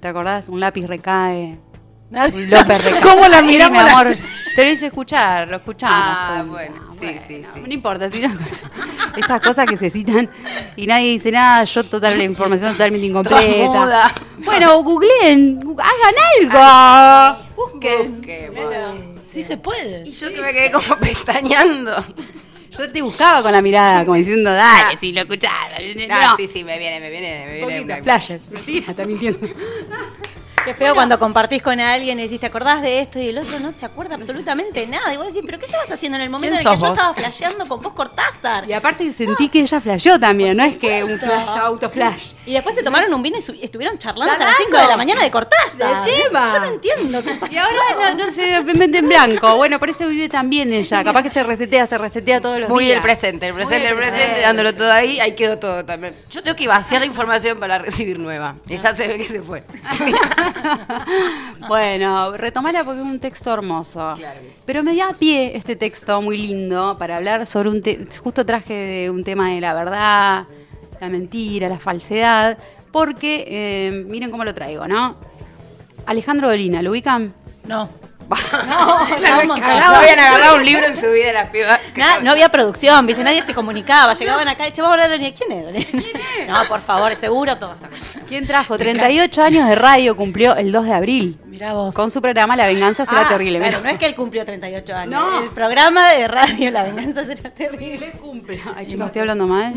¿Te 0.00 0.08
acordás? 0.08 0.48
Un 0.48 0.60
lápiz 0.60 0.86
recae. 0.86 1.58
Un 2.10 2.50
López 2.50 2.84
recae. 2.84 3.00
¿Cómo 3.02 3.28
la 3.28 3.38
Sí, 3.40 3.44
miramos 3.46 3.78
mi 3.82 3.84
la- 3.88 3.92
amor. 4.00 4.16
Te 4.56 4.64
lo 4.64 4.70
hice 4.70 4.86
escuchar, 4.86 5.48
lo 5.48 5.56
escuchamos. 5.56 5.96
Ah, 5.98 6.44
bueno, 6.46 6.91
sí, 7.02 7.18
sí, 7.28 7.42
sí. 7.54 7.60
No 7.66 7.72
importa, 7.74 8.08
si 8.10 8.20
no, 8.20 8.32
estas 9.16 9.40
cosas 9.42 9.66
que 9.68 9.76
se 9.76 9.90
citan 9.90 10.28
y 10.76 10.86
nadie 10.86 11.10
dice 11.10 11.30
nada, 11.32 11.64
yo 11.64 11.84
total 11.84 12.16
la 12.18 12.24
información 12.24 12.72
totalmente 12.72 13.06
incompleta. 13.06 13.68
muda. 13.68 14.14
Bueno, 14.38 14.82
googleen, 14.82 15.60
hagan 15.78 16.52
algo. 17.36 17.44
Busquen. 17.56 18.16
Busquemos. 18.16 18.74
Sí 19.24 19.42
se 19.42 19.56
puede. 19.56 20.06
Y 20.08 20.12
yo 20.12 20.32
que 20.32 20.40
me 20.40 20.52
quedé 20.52 20.70
como 20.70 20.96
pestañeando. 21.00 22.04
Yo 22.76 22.90
te 22.90 23.02
buscaba 23.02 23.42
con 23.42 23.52
la 23.52 23.60
mirada, 23.60 24.04
como 24.04 24.16
diciendo, 24.16 24.50
dale, 24.50 24.96
si 24.96 25.12
lo 25.12 25.20
escuchás. 25.20 25.52
Ah, 26.10 26.30
No, 26.30 26.36
sí, 26.38 26.48
sí, 26.50 26.64
me 26.64 26.78
viene, 26.78 27.00
me 27.00 27.10
viene, 27.10 27.44
me 27.46 27.52
viene. 27.52 27.60
poquito, 27.66 27.84
una- 27.84 28.02
flashes. 28.02 28.50
Mentira, 28.50 28.90
está 28.92 29.04
mintiendo. 29.04 29.38
Qué 30.64 30.74
feo 30.74 30.94
cuando 30.94 31.18
compartís 31.18 31.62
con 31.62 31.78
alguien 31.80 32.18
y 32.20 32.22
decís, 32.24 32.40
¿te 32.40 32.46
acordás 32.46 32.82
de 32.82 33.00
esto? 33.00 33.18
Y 33.18 33.28
el 33.28 33.38
otro 33.38 33.58
no 33.58 33.72
se 33.72 33.84
acuerda 33.84 34.14
absolutamente 34.14 34.86
nada. 34.86 35.12
Y 35.12 35.16
vos 35.16 35.26
decís, 35.26 35.42
¿pero 35.44 35.58
qué 35.58 35.66
estabas 35.66 35.90
haciendo 35.90 36.16
en 36.16 36.22
el 36.22 36.30
momento 36.30 36.56
en 36.56 36.62
¿Quién 36.62 36.72
el 36.74 36.78
que 36.78 36.86
yo 36.86 36.92
estaba 36.92 37.14
flasheando 37.14 37.66
con 37.68 37.82
vos 37.82 37.92
Cortázar? 37.92 38.68
Y 38.68 38.72
aparte 38.72 39.12
sentí 39.12 39.48
que 39.48 39.60
ella 39.60 39.80
flasheó 39.80 40.18
también, 40.18 40.56
no 40.56 40.64
es 40.64 40.78
que 40.78 41.02
un 41.04 41.18
flash, 41.18 41.48
auto 41.56 41.90
flash. 41.90 42.32
Y 42.46 42.54
después 42.54 42.74
se 42.74 42.82
tomaron 42.82 43.12
un 43.12 43.22
vino 43.22 43.38
y 43.38 43.64
estuvieron 43.64 43.98
charlando 43.98 44.32
hasta 44.32 44.44
las 44.44 44.56
Charlando. 44.56 44.78
5 44.78 44.82
de 44.82 44.88
la 44.88 44.96
mañana 44.96 45.22
de 45.22 45.30
Cortázar. 45.30 46.04
Del 46.04 46.14
tema. 46.24 46.52
Yo 46.52 46.60
no 46.60 46.66
entiendo 46.66 47.22
qué. 47.22 47.38
Y 47.50 47.56
ahora 47.58 48.14
no, 48.14 48.24
no 48.24 48.30
se 48.30 48.62
mente 48.64 48.98
en 48.98 49.08
blanco. 49.08 49.56
Bueno, 49.56 49.78
por 49.78 49.90
eso 49.90 50.06
vive 50.08 50.28
también 50.28 50.72
ella. 50.72 51.04
Capaz 51.12 51.22
que 51.22 51.30
se 51.30 51.42
resetea, 51.42 51.86
se 51.86 51.98
resetea 51.98 52.40
todos 52.40 52.60
los 52.60 52.68
Muy 52.68 52.84
días. 52.84 52.96
el 52.96 53.02
presente, 53.02 53.48
el 53.48 53.54
presente, 53.54 53.78
Muy 53.78 53.88
el 53.88 53.96
presente, 53.96 54.40
dándolo 54.40 54.74
todo 54.74 54.92
ahí, 54.92 55.20
ahí 55.20 55.34
quedó 55.34 55.58
todo 55.58 55.84
también. 55.84 56.14
Yo 56.30 56.42
tengo 56.42 56.56
que 56.56 56.68
vaciar 56.68 57.00
la 57.00 57.06
información 57.06 57.58
para 57.58 57.78
recibir 57.78 58.18
nueva. 58.18 58.56
Esa 58.68 58.94
se 58.94 59.08
ve 59.08 59.18
que 59.18 59.28
se 59.28 59.42
fue. 59.42 59.64
bueno, 61.68 62.36
retomala 62.36 62.84
porque 62.84 63.00
es 63.00 63.06
un 63.06 63.18
texto 63.20 63.52
hermoso. 63.52 64.14
Claro 64.16 64.40
que 64.40 64.46
sí. 64.48 64.52
Pero 64.64 64.82
me 64.82 64.94
da 64.96 65.08
a 65.10 65.12
pie 65.12 65.56
este 65.56 65.76
texto 65.76 66.20
muy 66.22 66.38
lindo 66.38 66.96
para 66.98 67.16
hablar 67.16 67.46
sobre 67.46 67.68
un 67.70 67.82
te- 67.82 68.04
justo 68.22 68.44
traje 68.46 68.74
de 68.74 69.10
un 69.10 69.24
tema 69.24 69.50
de 69.50 69.60
la 69.60 69.74
verdad, 69.74 70.44
la 71.00 71.08
mentira, 71.08 71.68
la 71.68 71.78
falsedad, 71.78 72.58
porque 72.90 73.44
eh, 73.48 74.04
miren 74.06 74.30
cómo 74.30 74.44
lo 74.44 74.54
traigo, 74.54 74.86
¿no? 74.86 75.16
Alejandro 76.06 76.48
Dolina, 76.48 76.82
¿lo 76.82 76.90
ubican? 76.90 77.32
No. 77.66 77.88
No, 78.68 79.18
ya 79.18 79.38
un 79.40 79.48
montón. 79.48 79.68
No 79.68 79.96
habían 79.96 80.18
agarrado 80.18 80.56
un 80.56 80.64
libro 80.64 80.86
en 80.86 80.96
su 80.96 81.10
vida 81.10 81.32
las 81.32 81.50
pibas. 81.50 81.80
No 82.22 82.30
había 82.30 82.48
producción, 82.48 83.06
¿viste? 83.06 83.22
Nadie 83.24 83.42
se 83.42 83.54
comunicaba. 83.54 84.14
Llegaban 84.14 84.46
acá 84.48 84.68
y 84.68 84.72
che, 84.72 84.82
vamos 84.82 84.98
a 84.98 85.02
hablar 85.04 85.18
de 85.18 85.32
quién 85.32 85.52
es. 85.52 85.64
Lorena? 85.64 86.04
No, 86.62 86.68
por 86.68 86.80
favor, 86.80 87.14
seguro 87.16 87.56
todo 87.56 87.72
está 87.74 87.88
bien. 87.88 88.02
¿Quién 88.28 88.46
trajo? 88.46 88.76
38 88.78 89.42
años 89.42 89.68
de 89.68 89.74
radio 89.74 90.16
cumplió 90.16 90.56
el 90.56 90.72
2 90.72 90.84
de 90.86 90.92
abril. 90.92 91.40
Mirá 91.46 91.72
vos. 91.74 91.94
Con 91.94 92.10
su 92.10 92.20
programa 92.22 92.56
La 92.56 92.66
venganza 92.66 93.04
será 93.06 93.22
Ah, 93.22 93.28
terrible. 93.28 93.58
Claro, 93.58 93.80
no 93.82 93.90
es 93.90 93.98
que 93.98 94.06
él 94.06 94.14
cumplió 94.14 94.44
38 94.44 94.96
años. 94.96 95.12
No. 95.22 95.42
El 95.42 95.50
programa 95.50 96.10
de 96.12 96.26
radio 96.28 96.70
La 96.70 96.82
Venganza 96.84 97.24
será 97.24 97.50
terrible. 97.50 98.12
Ay, 98.74 98.86
chicos, 98.86 99.06
estoy 99.06 99.20
hablando 99.20 99.46
mal. 99.46 99.74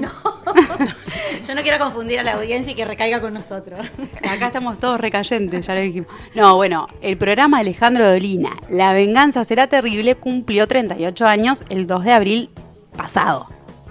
Yo 1.47 1.55
no 1.55 1.61
quiero 1.61 1.77
confundir 1.79 2.19
a 2.19 2.23
la 2.23 2.33
audiencia 2.33 2.71
y 2.71 2.75
que 2.75 2.85
recaiga 2.85 3.21
con 3.21 3.33
nosotros. 3.33 3.85
Acá 4.27 4.47
estamos 4.47 4.79
todos 4.79 4.99
recayentes, 4.99 5.65
ya 5.65 5.75
lo 5.75 5.81
dijimos. 5.81 6.07
No, 6.33 6.55
bueno, 6.55 6.87
el 7.01 7.17
programa 7.17 7.59
Alejandro 7.59 8.09
Dolina, 8.09 8.49
La 8.69 8.93
venganza 8.93 9.45
será 9.45 9.67
terrible, 9.67 10.15
cumplió 10.15 10.67
38 10.67 11.25
años 11.25 11.63
el 11.69 11.87
2 11.87 12.03
de 12.03 12.13
abril 12.13 12.49
pasado. 12.97 13.47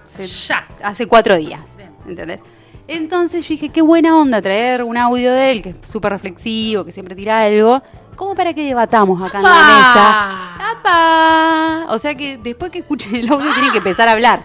Hace, 0.06 0.26
Ya. 0.48 0.66
hace 0.82 1.06
cuatro 1.06 1.36
días. 1.36 1.76
¿Entendés? 2.06 2.40
Entonces 2.86 3.44
yo 3.48 3.54
dije, 3.54 3.70
qué 3.70 3.80
buena 3.82 4.16
onda 4.18 4.42
traer 4.42 4.82
un 4.82 4.96
audio 4.96 5.32
de 5.32 5.52
él, 5.52 5.62
que 5.62 5.70
es 5.70 5.76
súper 5.88 6.12
reflexivo, 6.12 6.84
que 6.84 6.92
siempre 6.92 7.14
tira 7.14 7.40
algo, 7.42 7.82
como 8.14 8.34
para 8.34 8.52
que 8.52 8.64
debatamos 8.64 9.20
acá 9.22 9.38
en 9.38 9.44
la 9.44 9.50
mesa. 9.50 10.70
¡Apa! 10.70 11.86
O 11.94 11.98
sea 11.98 12.14
que 12.14 12.36
después 12.36 12.70
que 12.70 12.80
escuchen 12.80 13.16
el 13.16 13.28
audio 13.32 13.52
tienen 13.54 13.72
que 13.72 13.78
empezar 13.78 14.06
a 14.08 14.12
hablar. 14.12 14.44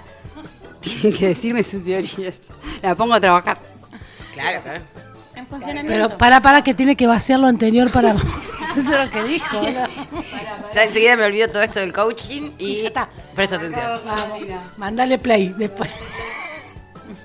Tienen 0.81 1.13
que 1.13 1.27
decirme 1.29 1.63
sus 1.63 1.83
teorías. 1.83 2.51
La 2.81 2.95
pongo 2.95 3.13
a 3.13 3.19
trabajar. 3.19 3.57
Claro, 4.33 4.62
claro. 4.62 4.81
En 5.36 5.48
funcionamiento. 5.48 5.91
Pero 5.91 6.17
para, 6.17 6.41
para 6.41 6.63
que 6.63 6.74
tiene 6.74 6.95
que 6.95 7.07
vaciar 7.07 7.39
lo 7.39 7.48
anterior 7.48 7.91
para. 7.91 8.12
Eso 8.77 8.95
es 8.95 9.05
lo 9.05 9.12
que 9.12 9.24
dijo. 9.24 9.62
¿no? 9.62 10.74
Ya 10.74 10.83
enseguida 10.83 11.15
me 11.15 11.25
olvido 11.25 11.50
todo 11.50 11.63
esto 11.63 11.79
del 11.79 11.91
coaching 11.91 12.51
y 12.57 12.75
ya 12.75 12.88
está. 12.88 13.09
presto 13.36 13.55
atención. 13.55 14.01
Mandale 14.77 15.17
play 15.17 15.53
después. 15.57 15.89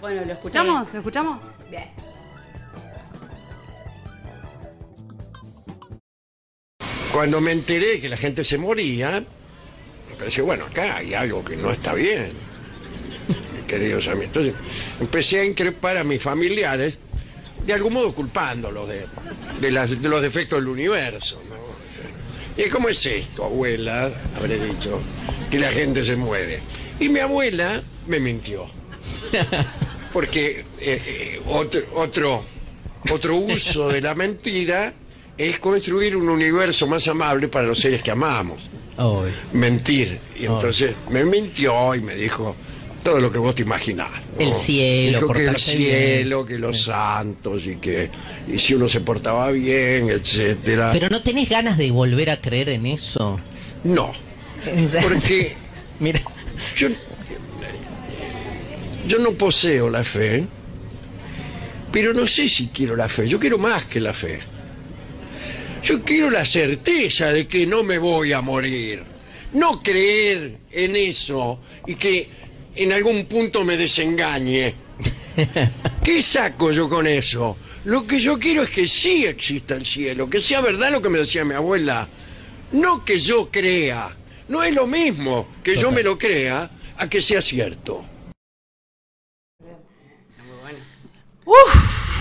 Bueno, 0.00 0.24
¿lo 0.24 0.32
escuchamos? 0.32 0.92
¿Lo 0.92 0.98
escuchamos? 0.98 1.40
Bien. 1.70 1.90
Cuando 7.12 7.40
me 7.40 7.52
enteré 7.52 8.00
que 8.00 8.08
la 8.08 8.16
gente 8.16 8.42
se 8.42 8.58
moría, 8.58 9.20
me 9.20 10.16
pareció, 10.18 10.44
bueno, 10.44 10.64
acá 10.64 10.96
hay 10.96 11.14
algo 11.14 11.44
que 11.44 11.56
no 11.56 11.70
está 11.70 11.94
bien, 11.94 12.32
queridos 13.66 14.06
amigos. 14.08 14.26
Entonces 14.26 14.54
empecé 15.00 15.40
a 15.40 15.44
increpar 15.44 15.96
a 15.98 16.04
mis 16.04 16.22
familiares, 16.22 16.98
de 17.66 17.72
algún 17.72 17.94
modo 17.94 18.14
culpándolos 18.14 18.88
de, 18.88 19.06
de, 19.60 19.70
las- 19.70 20.00
de 20.00 20.08
los 20.08 20.20
defectos 20.22 20.58
del 20.58 20.68
universo. 20.68 21.40
¿Y 22.56 22.68
cómo 22.68 22.88
es 22.88 23.04
esto, 23.06 23.44
abuela? 23.46 24.12
Habré 24.36 24.58
dicho, 24.64 25.00
que 25.50 25.58
la 25.58 25.72
gente 25.72 26.04
se 26.04 26.14
muere. 26.14 26.60
Y 27.00 27.08
mi 27.08 27.18
abuela 27.18 27.82
me 28.06 28.20
mintió. 28.20 28.66
Porque 30.12 30.64
eh, 30.78 31.02
eh, 31.06 31.40
otro, 31.46 31.80
otro, 31.94 32.44
otro 33.10 33.36
uso 33.36 33.88
de 33.88 34.00
la 34.00 34.14
mentira 34.14 34.92
es 35.36 35.58
construir 35.58 36.14
un 36.14 36.28
universo 36.28 36.86
más 36.86 37.08
amable 37.08 37.48
para 37.48 37.66
los 37.66 37.80
seres 37.80 38.02
que 38.02 38.12
amamos. 38.12 38.70
Mentir. 39.52 40.20
Y 40.38 40.46
entonces 40.46 40.94
me 41.10 41.24
mintió 41.24 41.92
y 41.96 42.00
me 42.00 42.14
dijo 42.14 42.54
todo 43.04 43.20
lo 43.20 43.30
que 43.30 43.38
vos 43.38 43.54
te 43.54 43.62
imaginás. 43.62 44.10
¿no? 44.10 44.40
El 44.44 44.54
cielo, 44.54 45.20
Dijo 45.20 45.32
que 45.32 45.40
el 45.40 45.48
bien. 45.50 45.60
cielo, 45.60 46.46
que 46.46 46.58
los 46.58 46.82
santos 46.82 47.64
y 47.66 47.76
que 47.76 48.10
y 48.52 48.58
si 48.58 48.74
uno 48.74 48.88
se 48.88 49.00
portaba 49.00 49.50
bien, 49.52 50.08
etcétera. 50.10 50.90
Pero 50.92 51.08
no 51.10 51.22
tenés 51.22 51.48
ganas 51.48 51.78
de 51.78 51.90
volver 51.92 52.30
a 52.30 52.40
creer 52.40 52.70
en 52.70 52.86
eso. 52.86 53.38
No, 53.84 54.10
porque 55.02 55.54
Mira, 56.00 56.20
yo, 56.76 56.88
yo 59.06 59.18
no 59.18 59.32
poseo 59.32 59.88
la 59.90 60.02
fe, 60.02 60.44
pero 61.92 62.12
no 62.12 62.26
sé 62.26 62.48
si 62.48 62.68
quiero 62.68 62.96
la 62.96 63.08
fe. 63.08 63.28
Yo 63.28 63.38
quiero 63.38 63.58
más 63.58 63.84
que 63.84 64.00
la 64.00 64.12
fe. 64.12 64.40
Yo 65.82 66.02
quiero 66.02 66.30
la 66.30 66.46
certeza 66.46 67.30
de 67.30 67.46
que 67.46 67.66
no 67.66 67.82
me 67.84 67.98
voy 67.98 68.32
a 68.32 68.40
morir. 68.40 69.02
No 69.52 69.80
creer 69.82 70.56
en 70.72 70.96
eso 70.96 71.60
y 71.86 71.94
que 71.94 72.28
en 72.76 72.92
algún 72.92 73.26
punto 73.26 73.64
me 73.64 73.76
desengañe. 73.76 74.74
¿Qué 76.04 76.22
saco 76.22 76.70
yo 76.70 76.88
con 76.88 77.06
eso? 77.06 77.56
Lo 77.84 78.06
que 78.06 78.18
yo 78.18 78.38
quiero 78.38 78.62
es 78.62 78.70
que 78.70 78.88
sí 78.88 79.26
exista 79.26 79.74
el 79.74 79.84
cielo, 79.84 80.30
que 80.30 80.40
sea 80.40 80.60
verdad 80.60 80.90
lo 80.90 81.02
que 81.02 81.08
me 81.08 81.18
decía 81.18 81.44
mi 81.44 81.54
abuela. 81.54 82.08
No 82.72 83.04
que 83.04 83.18
yo 83.18 83.50
crea. 83.50 84.16
No 84.48 84.62
es 84.62 84.74
lo 84.74 84.86
mismo 84.86 85.48
que 85.62 85.76
yo 85.76 85.90
me 85.90 86.02
lo 86.02 86.18
crea 86.18 86.70
a 86.96 87.08
que 87.08 87.22
sea 87.22 87.40
cierto. 87.40 88.06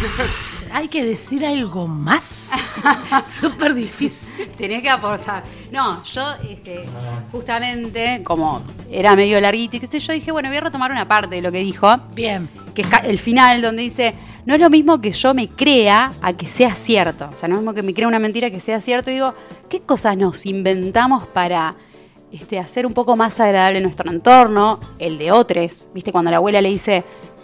Hay 0.75 0.88
que 0.88 1.06
decir 1.06 1.46
algo 1.46 1.88
más. 1.88 2.50
Súper 3.32 3.75
difícil. 3.75 4.50
Tenés 4.58 4.82
que 4.82 4.89
aportar. 4.89 5.44
No, 5.72 6.03
yo, 6.03 6.24
este, 6.50 6.86
justamente, 7.32 8.22
como 8.24 8.63
era 8.89 9.15
medio 9.15 9.39
larguito 9.39 9.77
y 9.77 9.80
qué 9.80 9.86
sé 9.86 10.00
yo, 10.00 10.13
dije, 10.13 10.32
bueno, 10.32 10.50
voy 10.50 10.58
a 10.58 10.62
retomar 10.62 10.92
una 10.92 11.08
parte 11.08 11.36
de 11.36 11.44
lo 11.44 11.51
que 11.51 11.60
dijo, 11.60 11.96
Bien. 12.15 12.50
que 12.74 12.82
es 12.82 12.88
el 13.03 13.20
final, 13.20 13.62
donde 13.62 13.84
dice, 13.84 14.15
no 14.48 14.56
es 14.56 14.60
lo 14.60 14.72
mismo 14.72 15.00
que 15.00 15.12
yo 15.12 15.36
me 15.36 15.48
crea 15.48 16.13
a 16.24 16.34
que 16.34 16.48
sea 16.48 16.74
cierto. 16.74 17.30
O 17.32 17.38
sea, 17.38 17.48
no 17.48 17.53
es 17.53 17.58
lo 17.60 17.62
mismo 17.62 17.75
que 17.75 17.84
me 17.84 17.94
crea 17.94 18.08
una 18.08 18.18
mentira 18.18 18.50
que 18.50 18.60
sea 18.60 18.82
cierto. 18.82 19.12
Y 19.12 19.13
digo, 19.13 19.36
¿qué 19.70 19.82
cosas 19.82 20.18
nos 20.18 20.44
inventamos 20.48 21.27
para 21.27 21.75
este, 22.32 22.58
hacer 22.58 22.88
un 22.88 22.96
poco 22.96 23.15
más 23.15 23.39
agradable 23.39 23.80
nuestro 23.80 24.10
entorno? 24.10 24.80
El 24.98 25.20
de 25.20 25.32
otros. 25.32 25.92
¿Viste? 25.94 26.12
Cuando 26.12 26.32
la 26.32 26.38
abuela 26.38 26.62
le 26.62 26.70
dice, 26.70 27.03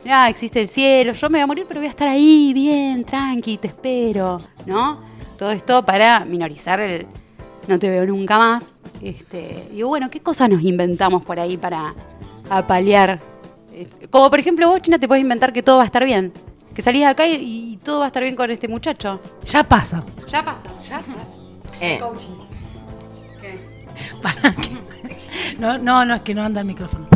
ah, 0.09 0.29
existe 0.29 0.61
el 0.61 0.67
cielo, 0.67 1.13
yo 1.13 1.29
me 1.29 1.37
voy 1.37 1.43
a 1.43 1.47
morir, 1.47 1.65
pero 1.67 1.79
voy 1.79 1.87
a 1.87 1.91
estar 1.91 2.07
ahí, 2.07 2.51
bien, 2.53 3.03
tranqui, 3.03 3.57
te 3.57 3.67
espero. 3.67 4.41
¿No? 4.65 4.99
Todo 5.37 5.51
esto 5.51 5.83
para 5.85 6.25
minorizar 6.25 6.79
el 6.79 7.07
no 7.67 7.77
te 7.79 7.89
veo 7.89 8.05
nunca 8.05 8.37
más. 8.37 8.79
Este, 9.01 9.69
digo, 9.71 9.89
bueno, 9.89 10.09
¿qué 10.09 10.19
cosas 10.19 10.49
nos 10.49 10.61
inventamos 10.63 11.23
por 11.23 11.39
ahí 11.39 11.55
para 11.57 11.93
apalear? 12.49 13.19
Eh, 13.73 13.87
Como 14.09 14.29
por 14.29 14.39
ejemplo, 14.39 14.67
vos, 14.67 14.81
China, 14.81 14.99
te 14.99 15.07
puedes 15.07 15.21
inventar 15.21 15.53
que 15.53 15.63
todo 15.63 15.77
va 15.77 15.83
a 15.83 15.85
estar 15.85 16.03
bien. 16.03 16.33
Que 16.73 16.81
salís 16.81 17.01
de 17.01 17.07
acá 17.07 17.27
y, 17.27 17.73
y 17.73 17.77
todo 17.77 17.99
va 17.99 18.05
a 18.05 18.07
estar 18.07 18.23
bien 18.23 18.35
con 18.35 18.49
este 18.51 18.67
muchacho. 18.67 19.19
Ya 19.45 19.63
pasa. 19.63 20.03
Ya 20.27 20.43
pasa, 20.43 20.63
ya 20.83 20.99
pasa. 20.99 21.85
Eh, 21.85 21.99
Para 24.21 24.53
que- 24.55 24.77
No, 25.59 25.77
no, 25.77 26.05
no, 26.05 26.15
es 26.15 26.21
que 26.21 26.33
no 26.33 26.43
anda 26.43 26.61
el 26.61 26.67
micrófono. 26.67 27.07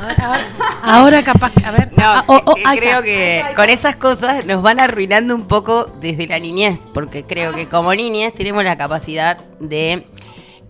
A 0.00 0.06
ver, 0.06 0.20
a 0.20 0.28
ver, 0.30 0.40
a 0.40 0.40
ver. 0.40 0.40
Ahora 0.82 1.22
capaz 1.22 1.52
que. 1.52 1.64
A 1.64 1.70
ver. 1.72 1.92
No, 1.96 2.04
ah, 2.04 2.24
oh, 2.26 2.40
oh, 2.46 2.54
creo 2.76 3.02
que 3.02 3.44
con 3.54 3.68
esas 3.68 3.96
cosas 3.96 4.46
nos 4.46 4.62
van 4.62 4.80
arruinando 4.80 5.34
un 5.34 5.46
poco 5.46 5.86
desde 6.00 6.26
la 6.26 6.38
niñez, 6.38 6.86
porque 6.94 7.24
creo 7.24 7.54
que 7.54 7.66
como 7.66 7.94
niñez 7.94 8.34
tenemos 8.34 8.64
la 8.64 8.76
capacidad 8.78 9.36
de, 9.60 10.06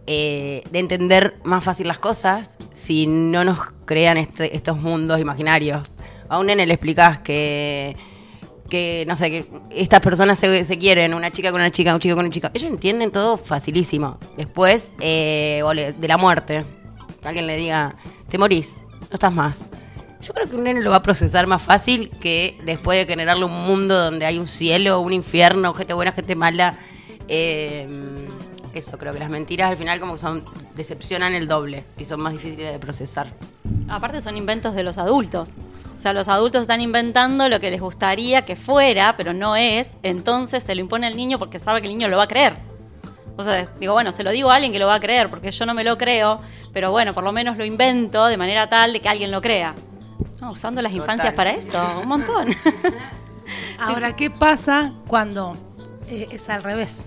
eh, 0.07 0.63
de 0.71 0.79
entender 0.79 1.37
más 1.45 1.63
fácil 1.63 1.87
las 1.87 1.99
cosas 1.99 2.57
si 2.75 3.07
no 3.07 3.45
nos 3.45 3.59
crean 3.85 4.17
este- 4.17 4.57
estos 4.57 4.77
mundos 4.79 5.21
imaginarios. 5.21 5.89
A 6.29 6.39
un 6.39 6.47
nene 6.47 6.67
le 6.67 6.75
explicás 6.75 7.19
que, 7.21 7.97
que 8.69 9.05
no 9.07 9.15
sé, 9.17 9.31
que 9.31 9.45
estas 9.71 10.01
personas 10.01 10.39
se, 10.39 10.65
se 10.65 10.79
quieren, 10.79 11.13
una 11.15 11.31
chica 11.31 11.51
con 11.53 11.61
una 11.61 11.71
chica, 11.71 11.93
un 11.95 12.01
chico 12.01 12.17
con 12.17 12.25
un 12.25 12.31
chico. 12.33 12.49
Ellos 12.55 12.71
entienden 12.71 13.11
todo 13.11 13.37
facilísimo. 13.37 14.19
Después, 14.37 14.93
eh, 15.01 15.63
de 15.99 16.09
la 16.09 16.17
muerte, 16.17 16.65
alguien 17.25 17.47
le 17.47 17.57
diga, 17.57 17.95
te 18.29 18.39
morís, 18.39 18.75
no 19.11 19.15
estás 19.15 19.33
más. 19.33 19.65
Yo 20.23 20.33
creo 20.35 20.49
que 20.49 20.55
un 20.55 20.65
nene 20.65 20.81
lo 20.81 20.91
va 20.91 20.97
a 20.97 21.03
procesar 21.03 21.47
más 21.47 21.63
fácil 21.63 22.11
que 22.21 22.61
después 22.65 22.99
de 22.99 23.07
generarle 23.11 23.45
un 23.45 23.65
mundo 23.67 23.99
donde 23.99 24.27
hay 24.27 24.39
un 24.39 24.47
cielo, 24.47 25.01
un 25.01 25.13
infierno, 25.13 25.75
gente 25.75 25.95
buena, 25.95 26.13
gente 26.13 26.37
mala. 26.37 26.77
Eh, 27.27 27.89
eso, 28.75 28.99
creo 28.99 29.13
que 29.13 29.19
las 29.19 29.31
mentiras 29.31 29.71
al 29.71 29.77
final 29.77 29.99
como 29.99 30.13
que 30.13 30.21
son 30.21 30.45
decepcionan 30.77 31.35
el 31.35 31.49
doble 31.49 31.85
y 31.99 32.05
son 32.05 32.21
más 32.21 32.33
difíciles 32.33 32.73
de 32.73 32.79
procesar. 32.79 33.33
Aparte 33.89 34.21
son 34.21 34.37
inventos 34.37 34.75
de 34.75 34.83
los 34.83 34.99
adultos. 34.99 35.51
O 35.97 36.01
sea, 36.01 36.13
los 36.13 36.29
adultos 36.29 36.63
están 36.63 36.81
inventando 36.81 37.49
lo 37.49 37.59
que 37.61 37.71
les 37.71 37.81
gustaría 37.81 38.45
que 38.45 38.57
fuera, 38.57 39.17
pero 39.17 39.33
no 39.33 39.57
es. 39.57 39.97
Entonces 40.03 40.63
se 40.63 40.75
lo 40.75 40.81
impone 40.81 41.07
al 41.07 41.17
niño 41.17 41.39
porque 41.39 41.59
sabe 41.59 41.83
que 41.83 41.89
el 41.89 41.95
niño 41.95 42.09
lo 42.09 42.19
va 42.19 42.25
a 42.25 42.29
creer. 42.29 42.70
Entonces 43.41 43.69
digo, 43.81 43.95
bueno, 43.95 44.13
se 44.13 44.23
lo 44.23 44.31
digo 44.31 44.51
a 44.51 44.57
alguien 44.57 44.73
que 44.73 44.79
lo 44.79 44.87
va 44.87 44.97
a 44.97 45.01
creer, 45.01 45.31
porque 45.31 45.51
yo 45.51 45.67
no 45.67 45.75
me 45.75 45.83
lo 45.83 45.97
creo, 45.97 46.41
pero 46.73 46.91
bueno, 46.91 47.15
por 47.15 47.25
lo 47.25 47.33
menos 47.33 47.57
lo 47.57 47.65
invento 47.65 48.27
de 48.27 48.37
manera 48.37 48.69
tal 48.69 48.93
de 48.93 49.01
que 49.01 49.09
alguien 49.09 49.31
lo 49.31 49.41
crea. 49.41 49.75
No, 50.41 50.53
usando 50.53 50.83
las 50.83 50.93
infancias 50.93 51.33
para 51.35 51.51
eso, 51.51 51.83
un 52.03 52.09
montón. 52.09 52.49
Ahora, 53.79 54.15
¿qué 54.15 54.31
pasa 54.31 54.93
cuando 55.07 55.57
eh, 56.09 56.29
es 56.31 56.49
al 56.49 56.63
revés? 56.63 57.05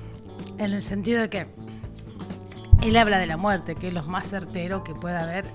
En 0.57 0.73
el 0.73 0.81
sentido 0.81 1.21
de 1.21 1.29
que 1.29 1.47
él 2.81 2.97
habla 2.97 3.17
de 3.17 3.25
la 3.25 3.37
muerte, 3.37 3.75
que 3.75 3.87
es 3.87 3.93
lo 3.93 4.03
más 4.03 4.29
certero 4.29 4.83
que 4.83 4.93
puede 4.93 5.17
haber 5.17 5.45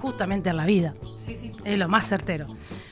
justamente 0.00 0.50
en 0.50 0.56
la 0.56 0.66
vida. 0.66 0.94
Es 1.64 1.78
lo 1.78 1.88
más 1.88 2.08
certero. 2.08 2.46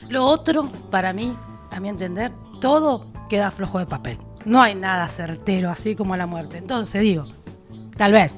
Lo 0.09 0.25
otro, 0.25 0.67
para 0.89 1.11
mí, 1.11 1.35
a 1.71 1.79
mi 1.79 1.89
entender, 1.89 2.31
todo 2.61 3.07
queda 3.29 3.51
flojo 3.51 3.79
de 3.79 3.85
papel. 3.85 4.17
No 4.45 4.61
hay 4.61 4.75
nada 4.75 5.07
certero 5.07 5.69
así 5.69 5.95
como 5.95 6.15
la 6.15 6.25
muerte. 6.25 6.57
Entonces 6.57 7.01
digo, 7.01 7.25
tal 7.97 8.11
vez. 8.13 8.35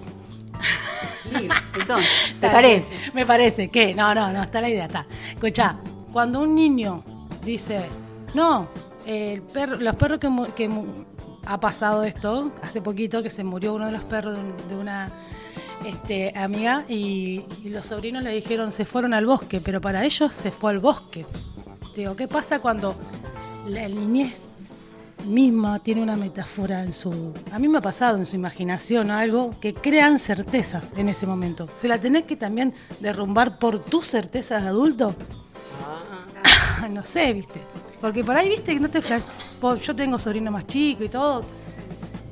Entonces, 1.79 2.09
¿te 2.33 2.39
Tal 2.39 2.51
parece? 2.51 2.89
vez. 2.93 3.13
Me 3.13 3.25
parece 3.25 3.69
que, 3.69 3.93
no, 3.93 4.13
no, 4.13 4.31
no, 4.31 4.43
está 4.43 4.61
la 4.61 4.69
idea, 4.69 4.85
está. 4.85 5.05
Escucha, 5.33 5.77
cuando 6.11 6.41
un 6.41 6.55
niño 6.55 7.03
dice, 7.43 7.85
no, 8.33 8.67
el 9.05 9.41
perro, 9.41 9.77
los 9.77 9.95
perros 9.95 10.19
que, 10.55 10.69
ha 11.45 11.59
pasado 11.59 12.03
esto, 12.03 12.51
hace 12.61 12.81
poquito 12.81 13.23
que 13.23 13.29
se 13.29 13.43
murió 13.43 13.73
uno 13.73 13.87
de 13.87 13.91
los 13.93 14.03
perros 14.03 14.35
de, 14.37 14.43
un- 14.43 14.57
de 14.69 14.75
una 14.75 15.09
este, 15.85 16.37
amiga 16.37 16.85
y, 16.87 17.43
y 17.63 17.69
los 17.69 17.87
sobrinos 17.87 18.23
le 18.23 18.31
dijeron, 18.31 18.71
se 18.71 18.85
fueron 18.85 19.13
al 19.13 19.25
bosque, 19.25 19.59
pero 19.61 19.81
para 19.81 20.03
ellos 20.05 20.33
se 20.33 20.51
fue 20.51 20.71
al 20.71 20.79
bosque. 20.79 21.25
Digo, 21.95 22.15
¿qué 22.15 22.27
pasa 22.27 22.59
cuando 22.59 22.95
la 23.67 23.87
niñez 23.87 24.50
misma 25.25 25.79
tiene 25.79 26.01
una 26.01 26.15
metáfora 26.15 26.84
en 26.84 26.93
su... 26.93 27.34
A 27.51 27.60
mí 27.60 27.67
me 27.67 27.77
ha 27.77 27.81
pasado 27.81 28.17
en 28.17 28.25
su 28.25 28.36
imaginación 28.36 29.12
algo 29.12 29.51
que 29.60 29.73
crean 29.73 30.19
certezas 30.19 30.93
en 30.95 31.10
ese 31.10 31.25
momento. 31.25 31.67
¿Se 31.77 31.88
la 31.88 31.97
tenés 31.97 32.25
que 32.25 32.36
también 32.36 32.73
derrumbar 32.99 33.60
por 33.60 33.79
tus 33.79 34.07
certezas 34.07 34.63
de 34.63 34.69
adulto? 34.69 35.15
no 36.89 37.03
sé, 37.03 37.34
viste. 37.34 37.62
Porque 37.99 38.23
por 38.23 38.36
ahí, 38.36 38.49
viste, 38.49 38.73
que 38.73 38.79
no 38.79 38.89
te 38.89 39.01
flash... 39.01 39.23
Yo 39.84 39.95
tengo 39.95 40.17
sobrino 40.17 40.49
más 40.51 40.65
chico 40.65 41.03
y 41.03 41.10
todo. 41.10 41.43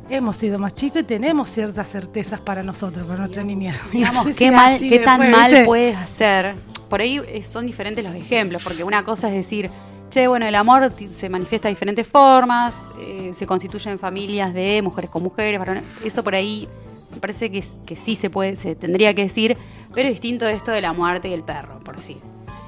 Hemos 0.09 0.35
sido 0.35 0.57
más 0.57 0.73
chicos 0.73 1.01
y 1.01 1.03
tenemos 1.03 1.49
ciertas 1.51 1.87
certezas 1.87 2.41
para 2.41 2.63
nosotros, 2.63 3.05
para 3.05 3.19
nuestra 3.19 3.43
niñez. 3.43 3.79
Digamos, 3.91 4.25
No 4.25 4.33
sé 4.33 4.37
qué, 4.37 4.49
si 4.49 4.51
mal, 4.51 4.79
qué 4.79 4.99
tan 4.99 5.19
después, 5.19 5.37
mal 5.37 5.51
¿viste? 5.51 5.65
puedes 5.65 5.95
hacer. 5.97 6.55
Por 6.89 7.01
ahí 7.01 7.21
eh, 7.27 7.43
son 7.43 7.67
diferentes 7.67 8.03
los 8.03 8.15
ejemplos, 8.15 8.63
porque 8.63 8.83
una 8.83 9.03
cosa 9.03 9.27
es 9.27 9.35
decir, 9.35 9.69
che, 10.09 10.27
bueno, 10.27 10.45
el 10.45 10.55
amor 10.55 10.91
se 11.11 11.29
manifiesta 11.29 11.67
de 11.67 11.75
diferentes 11.75 12.07
formas, 12.07 12.87
eh, 12.99 13.31
se 13.33 13.45
constituyen 13.45 13.99
familias 13.99 14.53
de 14.53 14.81
mujeres 14.81 15.09
con 15.09 15.23
mujeres, 15.23 15.59
varones. 15.59 15.83
Eso 16.03 16.23
por 16.23 16.35
ahí 16.35 16.67
me 17.11 17.17
parece 17.17 17.51
que, 17.51 17.63
que 17.85 17.95
sí 17.95 18.15
se 18.15 18.29
puede, 18.29 18.55
se 18.55 18.75
tendría 18.75 19.13
que 19.13 19.23
decir, 19.23 19.57
pero 19.93 20.07
es 20.07 20.13
distinto 20.13 20.45
de 20.45 20.53
esto 20.53 20.71
de 20.71 20.81
la 20.81 20.93
muerte 20.93 21.29
y 21.29 21.33
el 21.33 21.43
perro, 21.43 21.79
por 21.79 21.95
decir. 21.95 22.17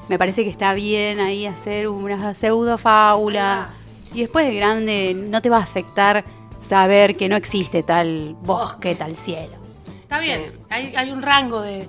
Me 0.08 0.18
parece 0.18 0.44
que 0.44 0.50
está 0.50 0.74
bien 0.74 1.20
ahí 1.20 1.46
hacer 1.46 1.88
una 1.88 2.34
pseudo 2.34 2.78
fábula. 2.78 3.74
Y 4.14 4.22
después 4.22 4.46
de 4.46 4.54
grande 4.54 5.14
no 5.16 5.42
te 5.42 5.50
va 5.50 5.58
a 5.58 5.64
afectar 5.64 6.26
saber 6.60 7.16
que 7.16 7.30
no 7.30 7.38
existe 7.38 7.82
tal 7.82 8.36
bosque, 8.42 8.94
tal 8.96 9.16
cielo. 9.16 9.54
Está 10.02 10.20
bien, 10.20 10.52
hay, 10.70 10.94
hay 10.96 11.12
un 11.12 11.22
rango 11.22 11.62
de, 11.62 11.88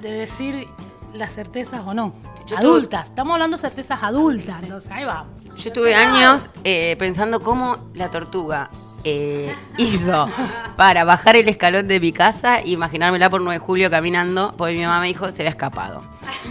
de 0.00 0.10
decir 0.10 0.68
las 1.12 1.34
certezas 1.34 1.84
o 1.84 1.92
no. 1.92 2.12
Yo 2.48 2.56
adultas, 2.56 3.08
estamos 3.08 3.34
hablando 3.34 3.56
de 3.56 3.60
certezas 3.60 4.02
adultas, 4.02 4.62
entonces 4.62 4.90
ahí 4.90 5.04
vamos. 5.04 5.26
Yo 5.56 5.68
estuve 5.68 5.94
años 5.94 6.48
eh, 6.64 6.96
pensando 6.98 7.42
cómo 7.42 7.90
la 7.94 8.10
tortuga 8.10 8.70
eh, 9.04 9.54
hizo 9.76 10.28
para 10.76 11.04
bajar 11.04 11.36
el 11.36 11.48
escalón 11.48 11.86
de 11.86 12.00
mi 12.00 12.10
casa 12.10 12.60
e 12.60 12.70
imaginármela 12.70 13.28
por 13.28 13.42
9 13.42 13.58
de 13.58 13.64
julio 13.64 13.90
caminando, 13.90 14.54
porque 14.56 14.74
mi 14.74 14.82
mamá 14.82 15.00
me 15.00 15.08
dijo 15.08 15.26
se 15.26 15.42
había 15.42 15.50
escapado. 15.50 16.02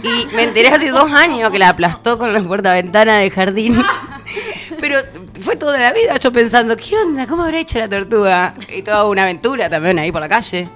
Y 0.02 0.26
me 0.36 0.44
enteré 0.44 0.68
hace 0.68 0.90
dos 0.90 1.10
años 1.10 1.50
que 1.50 1.58
la 1.58 1.70
aplastó 1.70 2.16
con 2.16 2.32
la 2.32 2.40
puerta 2.42 2.72
ventana 2.72 3.18
del 3.18 3.30
jardín. 3.30 3.82
Pero 4.80 5.00
fue 5.42 5.56
toda 5.56 5.78
la 5.78 5.92
vida 5.92 6.16
yo 6.16 6.30
pensando, 6.32 6.76
¿qué 6.76 6.96
onda? 6.96 7.26
¿Cómo 7.26 7.42
habrá 7.42 7.58
hecho 7.58 7.78
la 7.78 7.88
tortuga? 7.88 8.54
Y 8.72 8.82
toda 8.82 9.04
una 9.06 9.24
aventura 9.24 9.68
también 9.68 9.98
ahí 9.98 10.12
por 10.12 10.20
la 10.20 10.28
calle. 10.28 10.68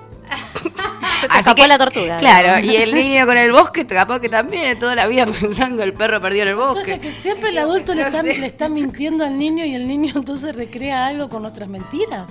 Se 1.22 1.28
te 1.28 1.38
escapó 1.38 1.66
la 1.66 1.78
tortuga. 1.78 2.16
Claro, 2.16 2.64
y 2.64 2.76
el 2.76 2.94
niño 2.94 3.24
con 3.26 3.36
el 3.36 3.52
bosque, 3.52 3.86
capaz 3.86 4.20
que 4.20 4.28
también 4.28 4.78
toda 4.78 4.94
la 4.94 5.06
vida 5.06 5.24
pensando 5.40 5.82
el 5.82 5.94
perro 5.94 6.20
perdido 6.20 6.42
en 6.42 6.48
el 6.48 6.56
bosque. 6.56 6.94
Entonces 6.94 7.14
que 7.14 7.22
siempre 7.22 7.50
el 7.50 7.58
adulto 7.58 7.94
le 7.94 8.02
está, 8.02 8.22
le 8.22 8.46
está 8.46 8.68
mintiendo 8.68 9.24
al 9.24 9.38
niño 9.38 9.64
y 9.64 9.74
el 9.74 9.86
niño 9.86 10.12
entonces 10.16 10.54
recrea 10.54 11.06
algo 11.06 11.28
con 11.28 11.46
otras 11.46 11.68
mentiras. 11.68 12.28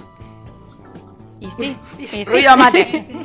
Y 1.39 1.49
sí. 1.51 1.75
y 1.97 2.05
sí. 2.05 2.23
Ruido 2.23 2.55
mate. 2.55 3.07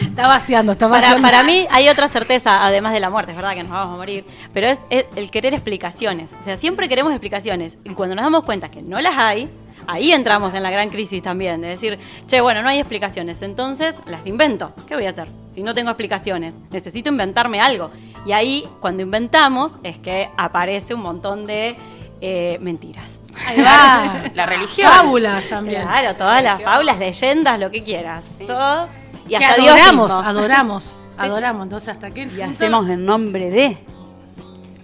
Está 0.00 0.28
vaciando, 0.28 0.72
está 0.72 0.88
Para, 0.88 1.00
vaciando. 1.00 1.22
para 1.22 1.42
mí 1.42 1.66
hay 1.70 1.88
otra 1.88 2.06
certeza, 2.06 2.64
además 2.64 2.92
de 2.92 3.00
la 3.00 3.08
muerte, 3.10 3.32
es 3.32 3.36
verdad 3.36 3.54
que 3.54 3.62
nos 3.62 3.72
vamos 3.72 3.94
a 3.94 3.96
morir, 3.96 4.24
pero 4.52 4.66
es, 4.66 4.80
es 4.90 5.06
el 5.16 5.30
querer 5.30 5.54
explicaciones. 5.54 6.34
O 6.38 6.42
sea, 6.42 6.56
siempre 6.58 6.88
queremos 6.88 7.12
explicaciones. 7.12 7.78
Y 7.84 7.90
cuando 7.90 8.14
nos 8.14 8.24
damos 8.24 8.44
cuenta 8.44 8.70
que 8.70 8.82
no 8.82 9.00
las 9.00 9.16
hay, 9.16 9.50
ahí 9.86 10.12
entramos 10.12 10.54
en 10.54 10.62
la 10.62 10.70
gran 10.70 10.90
crisis 10.90 11.22
también, 11.22 11.60
de 11.60 11.68
decir, 11.68 11.98
che, 12.26 12.40
bueno, 12.40 12.62
no 12.62 12.68
hay 12.68 12.78
explicaciones, 12.78 13.42
entonces 13.42 13.94
las 14.06 14.26
invento. 14.26 14.72
¿Qué 14.86 14.94
voy 14.94 15.06
a 15.06 15.10
hacer? 15.10 15.28
Si 15.50 15.62
no 15.62 15.74
tengo 15.74 15.90
explicaciones, 15.90 16.54
necesito 16.70 17.08
inventarme 17.08 17.60
algo. 17.60 17.90
Y 18.26 18.32
ahí, 18.32 18.68
cuando 18.80 19.02
inventamos, 19.02 19.72
es 19.82 19.98
que 19.98 20.30
aparece 20.36 20.94
un 20.94 21.00
montón 21.00 21.46
de 21.46 21.76
eh, 22.20 22.58
mentiras. 22.60 23.20
Ahí 23.46 23.60
va. 23.60 24.24
La 24.34 24.46
religión. 24.46 24.90
Fábulas 24.90 25.48
también. 25.48 25.82
Claro, 25.82 26.14
todas 26.16 26.42
las 26.42 26.62
faulas, 26.62 26.98
leyendas, 26.98 27.58
lo 27.60 27.70
que 27.70 27.82
quieras. 27.82 28.24
Todo. 28.46 28.88
Y 29.28 29.34
hasta 29.34 29.56
Dios 29.56 29.74
adoramos, 29.74 30.12
adoramos, 30.12 30.96
adoramos. 31.18 31.62
Entonces, 31.64 31.88
¿hasta 31.90 32.10
qué 32.10 32.28
Y 32.36 32.40
hacemos 32.40 32.88
en 32.88 33.04
nombre 33.04 33.50
de. 33.50 33.78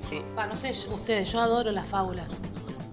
Sí. 0.09 0.21
Pa, 0.35 0.47
no 0.47 0.55
sé, 0.55 0.73
ustedes, 0.91 1.31
yo 1.33 1.41
adoro 1.41 1.71
las 1.71 1.87
fábulas. 1.87 2.41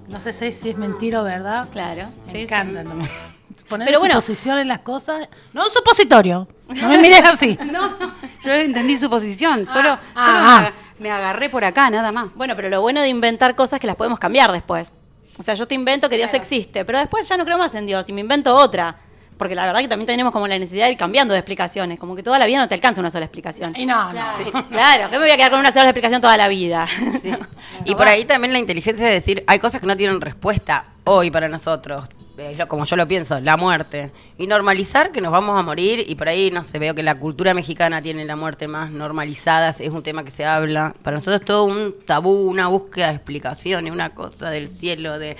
No 0.09 0.19
sé 0.19 0.33
si 0.33 0.69
es 0.69 0.77
mentira 0.77 1.21
o 1.21 1.23
verdad. 1.23 1.67
Claro, 1.71 2.07
Me 2.25 2.31
sí, 2.31 2.37
sí. 2.39 2.43
encantan 2.43 2.87
también. 2.87 3.09
Poner 3.69 3.85
Pero 3.87 3.99
bueno. 3.99 4.15
suposición 4.19 4.57
en 4.57 4.67
las 4.67 4.79
cosas. 4.79 5.27
No 5.53 5.63
un 5.63 5.69
supositorio. 5.69 6.47
No 6.67 6.89
me 6.89 6.97
mires 6.97 7.21
así. 7.23 7.57
No, 7.71 7.95
yo 8.43 8.51
entendí 8.53 8.97
su 8.97 9.09
posición. 9.09 9.65
Solo, 9.67 9.97
Ah, 10.15 10.25
solo 10.25 10.39
ah. 10.41 10.71
me 10.97 11.11
agarré 11.11 11.49
por 11.49 11.63
acá, 11.63 11.89
nada 11.91 12.11
más. 12.11 12.33
Bueno, 12.35 12.55
pero 12.55 12.69
lo 12.69 12.81
bueno 12.81 13.01
de 13.01 13.09
inventar 13.09 13.55
cosas 13.55 13.73
es 13.73 13.81
que 13.81 13.87
las 13.87 13.95
podemos 13.95 14.17
cambiar 14.17 14.51
después. 14.51 14.91
O 15.37 15.43
sea, 15.43 15.53
yo 15.53 15.67
te 15.67 15.75
invento 15.75 16.09
que 16.09 16.17
Dios 16.17 16.33
existe, 16.33 16.83
pero 16.83 16.97
después 16.97 17.27
ya 17.29 17.37
no 17.37 17.45
creo 17.45 17.57
más 17.59 17.73
en 17.75 17.85
Dios 17.85 18.05
y 18.07 18.13
me 18.13 18.21
invento 18.21 18.55
otra. 18.55 18.97
Porque 19.39 19.55
la 19.55 19.65
verdad 19.65 19.79
que 19.79 19.87
también 19.87 20.05
tenemos 20.05 20.31
como 20.33 20.47
la 20.47 20.59
necesidad 20.59 20.85
de 20.85 20.91
ir 20.91 20.97
cambiando 20.97 21.33
de 21.33 21.39
explicaciones. 21.39 21.97
Como 21.97 22.15
que 22.15 22.21
toda 22.21 22.37
la 22.37 22.45
vida 22.45 22.59
no 22.59 22.67
te 22.67 22.75
alcanza 22.75 22.99
una 23.01 23.09
sola 23.09 23.25
explicación. 23.25 23.73
Y 23.75 23.85
no, 23.87 24.13
no. 24.13 24.21
Claro, 24.69 25.09
que 25.09 25.17
me 25.17 25.23
voy 25.23 25.31
a 25.31 25.37
quedar 25.37 25.49
con 25.49 25.61
una 25.61 25.71
sola 25.71 25.85
explicación 25.85 26.19
toda 26.21 26.35
la 26.37 26.47
vida. 26.49 26.85
Sí. 27.21 27.31
Y 27.85 27.95
por 27.95 28.07
ahí 28.07 28.25
también 28.25 28.51
la 28.51 28.59
inteligencia 28.59 29.07
de 29.07 29.13
decir, 29.13 29.43
hay 29.47 29.57
cosas 29.59 29.79
que 29.79 29.87
no 29.87 29.95
tienen 29.95 30.19
respuesta 30.19 30.85
hoy 31.05 31.31
para 31.31 31.47
nosotros. 31.47 32.03
Es 32.37 32.57
lo- 32.57 32.67
como 32.67 32.83
yo 32.85 32.95
lo 32.97 33.07
pienso, 33.07 33.39
la 33.39 33.55
muerte. 33.57 34.11
Y 34.37 34.45
normalizar 34.47 35.11
que 35.13 35.21
nos 35.21 35.31
vamos 35.31 35.57
a 35.57 35.63
morir. 35.63 36.03
Y 36.07 36.15
por 36.15 36.27
ahí, 36.27 36.51
no 36.51 36.63
sé, 36.65 36.77
veo 36.77 36.93
que 36.93 37.03
la 37.03 37.15
cultura 37.15 37.53
mexicana 37.53 38.01
tiene 38.01 38.25
la 38.25 38.35
muerte 38.35 38.67
más 38.67 38.91
normalizada. 38.91 39.69
Es 39.69 39.89
un 39.89 40.03
tema 40.03 40.23
que 40.25 40.31
se 40.31 40.45
habla. 40.45 40.93
Para 41.01 41.15
nosotros 41.15 41.39
es 41.39 41.45
todo 41.45 41.63
un 41.63 41.95
tabú, 42.05 42.49
una 42.49 42.67
búsqueda 42.67 43.07
de 43.09 43.15
explicaciones, 43.15 43.91
una 43.93 44.09
cosa 44.09 44.49
del 44.49 44.67
cielo, 44.67 45.17
de 45.17 45.37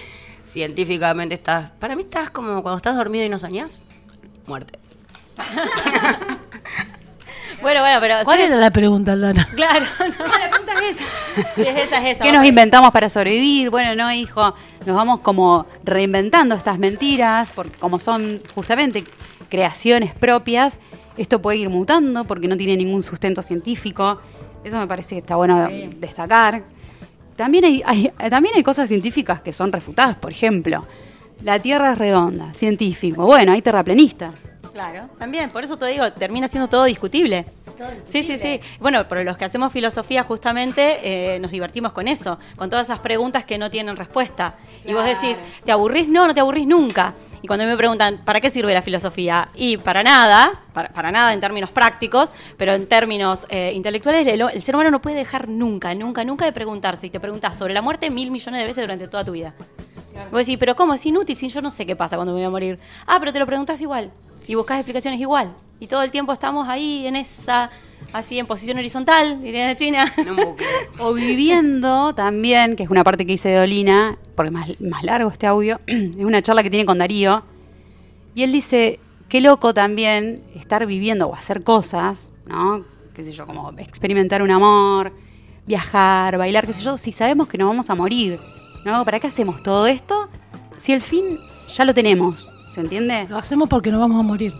científicamente 0.49 1.35
estás... 1.35 1.71
Para 1.71 1.95
mí 1.95 2.01
estás 2.01 2.29
como 2.29 2.62
cuando 2.62 2.77
estás 2.77 2.95
dormido 2.95 3.25
y 3.25 3.29
no 3.29 3.39
soñás. 3.39 3.83
Muerte. 4.47 4.79
bueno, 7.62 7.81
bueno, 7.81 7.99
pero. 7.99 8.15
¿Cuál 8.23 8.39
era 8.41 8.55
la 8.55 8.71
pregunta, 8.71 9.13
Aldana? 9.13 9.47
Claro, 9.55 9.85
no. 9.99 10.27
la 10.27 10.49
pregunta 10.49 10.73
es 10.81 10.97
esa. 10.97 11.05
Es 11.62 11.85
esa, 11.85 11.97
es 11.99 12.15
esa. 12.15 12.23
¿Qué 12.23 12.31
nos 12.31 12.45
inventamos 12.45 12.91
para 12.91 13.09
sobrevivir? 13.09 13.69
Bueno, 13.69 13.95
no, 13.95 14.12
hijo, 14.12 14.53
nos 14.85 14.95
vamos 14.95 15.19
como 15.21 15.65
reinventando 15.83 16.55
estas 16.55 16.79
mentiras, 16.79 17.51
porque 17.55 17.77
como 17.77 17.99
son 17.99 18.41
justamente 18.55 19.03
creaciones 19.49 20.13
propias, 20.13 20.79
esto 21.17 21.41
puede 21.41 21.57
ir 21.57 21.69
mutando 21.69 22.25
porque 22.25 22.47
no 22.47 22.57
tiene 22.57 22.77
ningún 22.77 23.03
sustento 23.03 23.41
científico. 23.41 24.21
Eso 24.63 24.77
me 24.77 24.88
parece 24.88 25.15
que 25.15 25.19
está 25.19 25.35
bueno 25.35 25.67
destacar. 25.97 26.63
También 27.39 27.63
hay, 27.63 27.82
hay- 27.86 28.12
también 28.30 28.54
hay 28.56 28.63
cosas 28.63 28.89
científicas 28.89 29.39
que 29.41 29.54
son 29.54 29.71
refutadas, 29.71 30.17
por 30.17 30.30
ejemplo, 30.30 30.86
la 31.41 31.58
Tierra 31.58 31.93
es 31.93 31.97
redonda, 31.97 32.54
científico. 32.54 33.25
Bueno, 33.25 33.54
hay 33.54 33.62
terraplanistas. 33.62 34.34
Claro, 34.73 35.08
también, 35.17 35.49
por 35.49 35.63
eso 35.63 35.78
te 35.78 35.86
digo, 35.86 36.12
termina 36.12 36.49
siendo 36.49 36.67
todo 36.67 36.84
discutible. 36.84 37.45
Sí, 38.04 38.23
sí, 38.23 38.38
sí. 38.38 38.60
Bueno, 38.82 39.08
pero 39.08 39.23
los 39.23 39.38
que 39.38 39.45
hacemos 39.45 39.71
filosofía 39.71 40.23
justamente 40.23 40.99
eh, 41.36 41.39
nos 41.39 41.52
divertimos 41.52 41.93
con 41.93 42.10
eso, 42.10 42.38
con 42.58 42.69
todas 42.69 42.88
esas 42.88 42.99
preguntas 42.99 43.45
que 43.45 43.58
no 43.58 43.71
tienen 43.71 43.95
respuesta. 43.95 44.56
Y 44.86 44.91
vos 44.93 45.06
decís, 45.06 45.38
¿te 45.63 45.71
aburrís? 45.71 46.10
No, 46.10 46.28
no 46.28 46.34
te 46.34 46.41
aburrís 46.41 46.67
nunca. 46.67 47.13
Y 47.41 47.47
cuando 47.47 47.65
me 47.65 47.78
preguntan, 47.78 48.19
¿para 48.25 48.41
qué 48.41 48.49
sirve 48.49 48.73
la 48.73 48.82
filosofía? 48.82 49.49
Y 49.56 49.78
para 49.78 50.04
nada, 50.04 50.60
para, 50.73 50.89
para 50.89 51.12
nada 51.12 51.34
en 51.34 51.39
términos 51.39 51.69
prácticos, 51.69 52.32
pero 52.58 52.73
en 52.73 52.88
términos 52.88 53.45
eh, 53.49 53.71
intelectuales, 53.73 54.28
el, 54.28 54.41
el 54.41 54.62
ser 54.62 54.75
humano 54.75 54.91
no 54.91 55.02
puede 55.02 55.15
dejar 55.15 55.47
nunca, 55.47 55.93
nunca, 55.95 56.23
nunca 56.23 56.45
de 56.45 56.52
preguntarse. 56.52 57.08
Y 57.08 57.10
te 57.10 57.19
preguntas 57.19 57.58
sobre 57.58 57.73
la 57.73 57.82
muerte 57.82 58.10
mil 58.10 58.32
millones 58.32 58.62
de 58.62 58.67
veces 58.67 58.84
durante 58.84 59.08
toda 59.08 59.23
tu 59.23 59.32
vida. 59.32 59.54
Vos 60.32 60.45
decís, 60.45 60.58
pero 60.60 60.75
¿cómo? 60.75 60.93
Es 60.93 61.06
inútil, 61.06 61.36
si 61.36 61.47
yo 61.49 61.62
no 61.62 61.69
sé 61.69 61.86
qué 61.86 61.95
pasa 61.95 62.17
cuando 62.17 62.34
me 62.34 62.39
voy 62.39 62.45
a 62.45 62.49
morir. 62.49 62.80
Ah, 63.08 63.17
pero 63.19 63.32
te 63.32 63.39
lo 63.39 63.45
preguntas 63.45 63.80
igual. 63.82 64.12
Y 64.47 64.56
buscas 64.56 64.80
explicaciones 64.80 65.19
igual. 65.19 65.54
Y 65.80 65.88
todo 65.88 66.04
el 66.04 66.12
tiempo 66.12 66.34
estamos 66.34 66.67
ahí 66.67 67.08
en 67.08 67.15
esa, 67.15 67.69
así 68.13 68.39
en 68.39 68.45
posición 68.45 68.78
horizontal, 68.78 69.41
diría 69.41 69.67
la 69.67 69.76
China. 69.76 70.06
En 70.17 70.32
un 70.32 70.36
bucle. 70.38 70.65
O 71.00 71.13
viviendo 71.13 72.13
también, 72.13 72.76
que 72.76 72.84
es 72.84 72.89
una 72.89 73.04
parte 73.04 73.26
que 73.26 73.34
hice 73.34 73.50
de 73.50 73.58
Dolina, 73.58 74.17
porque 74.36 74.48
es 74.48 74.54
más, 74.54 74.82
más 74.82 75.04
largo 75.04 75.30
este 75.30 75.48
audio, 75.48 75.80
es 75.88 76.15
una 76.17 76.41
charla 76.41 76.63
que 76.63 76.69
tiene 76.69 76.86
con 76.86 76.98
Darío. 76.98 77.43
Y 78.36 78.43
él 78.43 78.52
dice, 78.52 79.00
qué 79.28 79.41
loco 79.41 79.74
también 79.74 80.43
estar 80.56 80.86
viviendo 80.86 81.28
o 81.28 81.36
hacer 81.36 81.63
cosas, 81.63 82.32
¿no? 82.45 82.84
Qué 83.13 83.24
sé 83.24 83.32
yo, 83.32 83.45
como 83.45 83.72
experimentar 83.78 84.41
un 84.41 84.52
amor, 84.52 85.13
viajar, 85.65 86.38
bailar, 86.38 86.65
qué 86.65 86.74
sé 86.74 86.84
yo, 86.84 86.98
si 86.98 87.12
sabemos 87.12 87.48
que 87.48 87.58
nos 87.58 87.67
vamos 87.67 87.89
a 87.89 87.95
morir, 87.95 88.39
¿no? 88.86 89.06
¿Para 89.06 89.19
qué 89.19 89.28
hacemos 89.28 89.62
todo 89.62 89.88
esto 89.88 90.30
si 90.78 90.93
el 90.93 91.02
fin 91.02 91.38
ya 91.74 91.86
lo 91.86 91.93
tenemos? 91.93 92.50
¿Se 92.72 92.82
entiende? 92.82 93.28
Lo 93.30 93.38
hacemos 93.38 93.69
porque 93.69 93.91
nos 93.91 94.00
vamos 94.00 94.19
a 94.19 94.28
morir. 94.28 94.54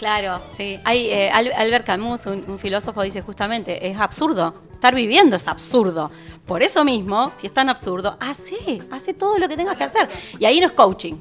Claro, 0.00 0.40
sí. 0.56 0.80
Hay, 0.84 1.08
eh, 1.10 1.30
Al- 1.30 1.52
Albert 1.52 1.84
Camus, 1.84 2.24
un, 2.24 2.42
un 2.48 2.58
filósofo, 2.58 3.02
dice 3.02 3.20
justamente, 3.20 3.86
es 3.86 3.98
absurdo. 3.98 4.54
Estar 4.72 4.94
viviendo 4.94 5.36
es 5.36 5.46
absurdo. 5.46 6.10
Por 6.46 6.62
eso 6.62 6.86
mismo, 6.86 7.30
si 7.36 7.46
es 7.48 7.52
tan 7.52 7.68
absurdo, 7.68 8.16
hace, 8.18 8.80
hace 8.90 9.12
todo 9.12 9.36
lo 9.36 9.46
que 9.46 9.58
tengas 9.58 9.76
que 9.76 9.84
hacer. 9.84 10.08
Y 10.38 10.46
ahí 10.46 10.58
no 10.58 10.68
es 10.68 10.72
coaching. 10.72 11.16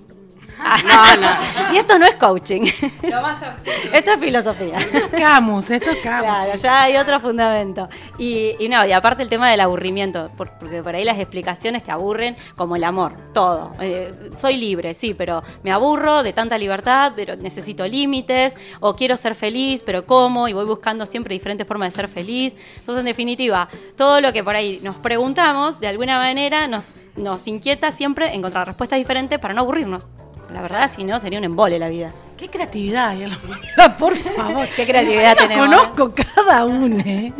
No, 0.60 1.18
no. 1.18 1.74
y 1.74 1.78
esto 1.78 1.98
no 1.98 2.06
es 2.06 2.16
coaching. 2.16 2.62
Lo 3.04 3.22
más 3.22 3.42
absurdo. 3.42 3.72
esto 3.94 4.12
es 4.12 4.20
filosofía. 4.20 4.78
Camus, 5.18 5.70
esto 5.72 5.92
es 5.92 5.98
Camus. 6.00 6.28
Claro, 6.46 6.56
ya 6.56 6.82
hay 6.84 6.98
otro 6.98 7.20
fundamento. 7.20 7.88
Y, 8.18 8.56
y 8.60 8.70
no, 8.70 8.86
y 8.86 8.92
aparte 8.92 9.24
el 9.24 9.30
tema 9.30 9.50
del 9.50 9.60
aburrimiento, 9.62 10.30
por- 10.38 10.52
porque 10.60 10.84
por 10.84 10.96
ahí 10.96 11.04
las 11.04 11.18
explicaciones 11.20 11.84
te 11.84 11.92
aburren 11.92 12.36
como 12.56 12.76
el 12.76 12.84
amor, 12.84 13.14
todo. 13.34 13.72
Eh, 13.80 14.14
soy 14.38 14.58
libre, 14.58 14.94
sí, 14.94 15.14
pero 15.14 15.44
me 15.64 15.72
aburro 15.72 16.24
de 16.24 16.34
tanta 16.34 16.58
libertad, 16.58 17.14
pero 17.16 17.36
necesito 17.36 17.88
límites, 17.88 18.56
o 18.80 18.96
quiero 18.96 19.16
ser 19.18 19.36
feliz, 19.36 19.82
pero 19.86 20.06
¿cómo? 20.06 20.48
Y 20.48 20.54
voy 20.54 20.66
buscando 20.66 21.06
siempre 21.06 21.34
diferentes 21.34 21.66
formas 21.68 21.94
de 21.94 22.02
ser 22.02 22.10
feliz. 22.10 22.56
Entonces, 22.80 23.00
en 23.00 23.06
definitiva, 23.06 23.70
todo 23.96 24.22
lo 24.22 24.34
que 24.34 24.44
por 24.44 24.56
ahí 24.56 24.80
nos 24.84 24.98
preguntamos, 24.98 25.80
de 25.80 25.88
alguna 25.88 26.18
manera 26.18 26.68
nos, 26.68 26.84
nos 27.16 27.48
inquieta 27.48 27.92
siempre 27.92 28.34
encontrar 28.34 28.68
respuestas 28.68 29.00
diferentes 29.00 29.40
para 29.40 29.54
no 29.54 29.62
aburrirnos. 29.62 30.08
La 30.54 30.62
verdad, 30.62 30.90
si 30.94 31.04
no, 31.04 31.20
sería 31.20 31.38
un 31.40 31.46
embole 31.46 31.78
la 31.80 31.90
vida. 31.90 32.12
Qué 32.38 32.48
creatividad 32.48 33.10
hay 33.10 33.24
en 33.24 33.30
la 33.32 33.38
humanidad, 33.44 33.98
por 33.98 34.16
favor. 34.16 34.66
Qué 34.76 34.86
creatividad 34.86 35.36
tenemos, 35.38 35.68
Conozco 35.68 36.14
cada 36.16 36.66
uno, 36.66 36.98
¿eh? 37.06 37.34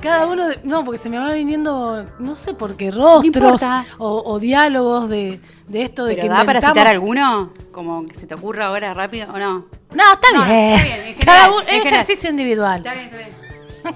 Cada 0.00 0.26
uno, 0.26 0.48
de- 0.48 0.60
no, 0.64 0.84
porque 0.84 0.98
se 0.98 1.08
me 1.10 1.18
va 1.18 1.32
viniendo, 1.32 2.04
no 2.18 2.34
sé 2.36 2.54
por 2.54 2.76
qué, 2.76 2.90
rostros 2.90 3.62
o, 3.98 4.22
o 4.24 4.38
diálogos 4.38 5.08
de, 5.08 5.40
de 5.66 5.82
esto 5.82 6.04
de 6.04 6.14
¿Pero 6.14 6.28
que 6.28 6.34
da 6.34 6.44
para 6.44 6.60
citar 6.60 6.86
alguno? 6.86 7.52
Como 7.72 8.06
que 8.06 8.14
se 8.14 8.26
te 8.26 8.34
ocurra 8.34 8.66
ahora 8.66 8.94
rápido 8.94 9.32
o 9.32 9.38
no? 9.38 9.66
No, 9.94 10.12
está 10.12 10.28
No, 10.34 10.44
bien. 10.44 10.72
está 10.74 10.84
bien, 10.84 11.06
en 11.06 11.14
Cada 11.14 11.38
general, 11.44 11.50
uno, 11.52 11.60
es 11.60 11.66
general. 11.78 11.94
ejercicio 11.94 12.30
individual. 12.30 12.78
Está 12.78 12.92
bien, 12.94 13.04
está 13.06 13.16
bien. 13.16 13.28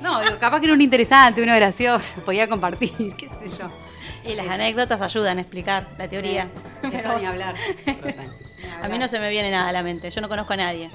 No, 0.02 0.20
digo, 0.20 0.38
capaz 0.38 0.60
que 0.60 0.66
era 0.66 0.74
un 0.74 0.80
interesante, 0.80 1.42
uno 1.42 1.54
gracioso, 1.54 2.20
podía 2.24 2.48
compartir, 2.48 3.14
qué 3.16 3.28
sé 3.28 3.48
yo. 3.48 3.68
Y 4.28 4.34
las 4.34 4.48
anécdotas 4.48 5.00
ayudan 5.00 5.38
a 5.38 5.40
explicar 5.40 5.88
la 5.98 6.06
teoría. 6.08 6.48
Eso 6.92 7.18
ni 7.18 7.26
hablar. 7.26 7.54
A 8.82 8.88
mí 8.88 8.98
no 8.98 9.08
se 9.08 9.18
me 9.18 9.30
viene 9.30 9.50
nada 9.50 9.68
a 9.68 9.72
la 9.72 9.82
mente, 9.82 10.10
yo 10.10 10.20
no 10.20 10.28
conozco 10.28 10.52
a 10.52 10.56
nadie. 10.56 10.90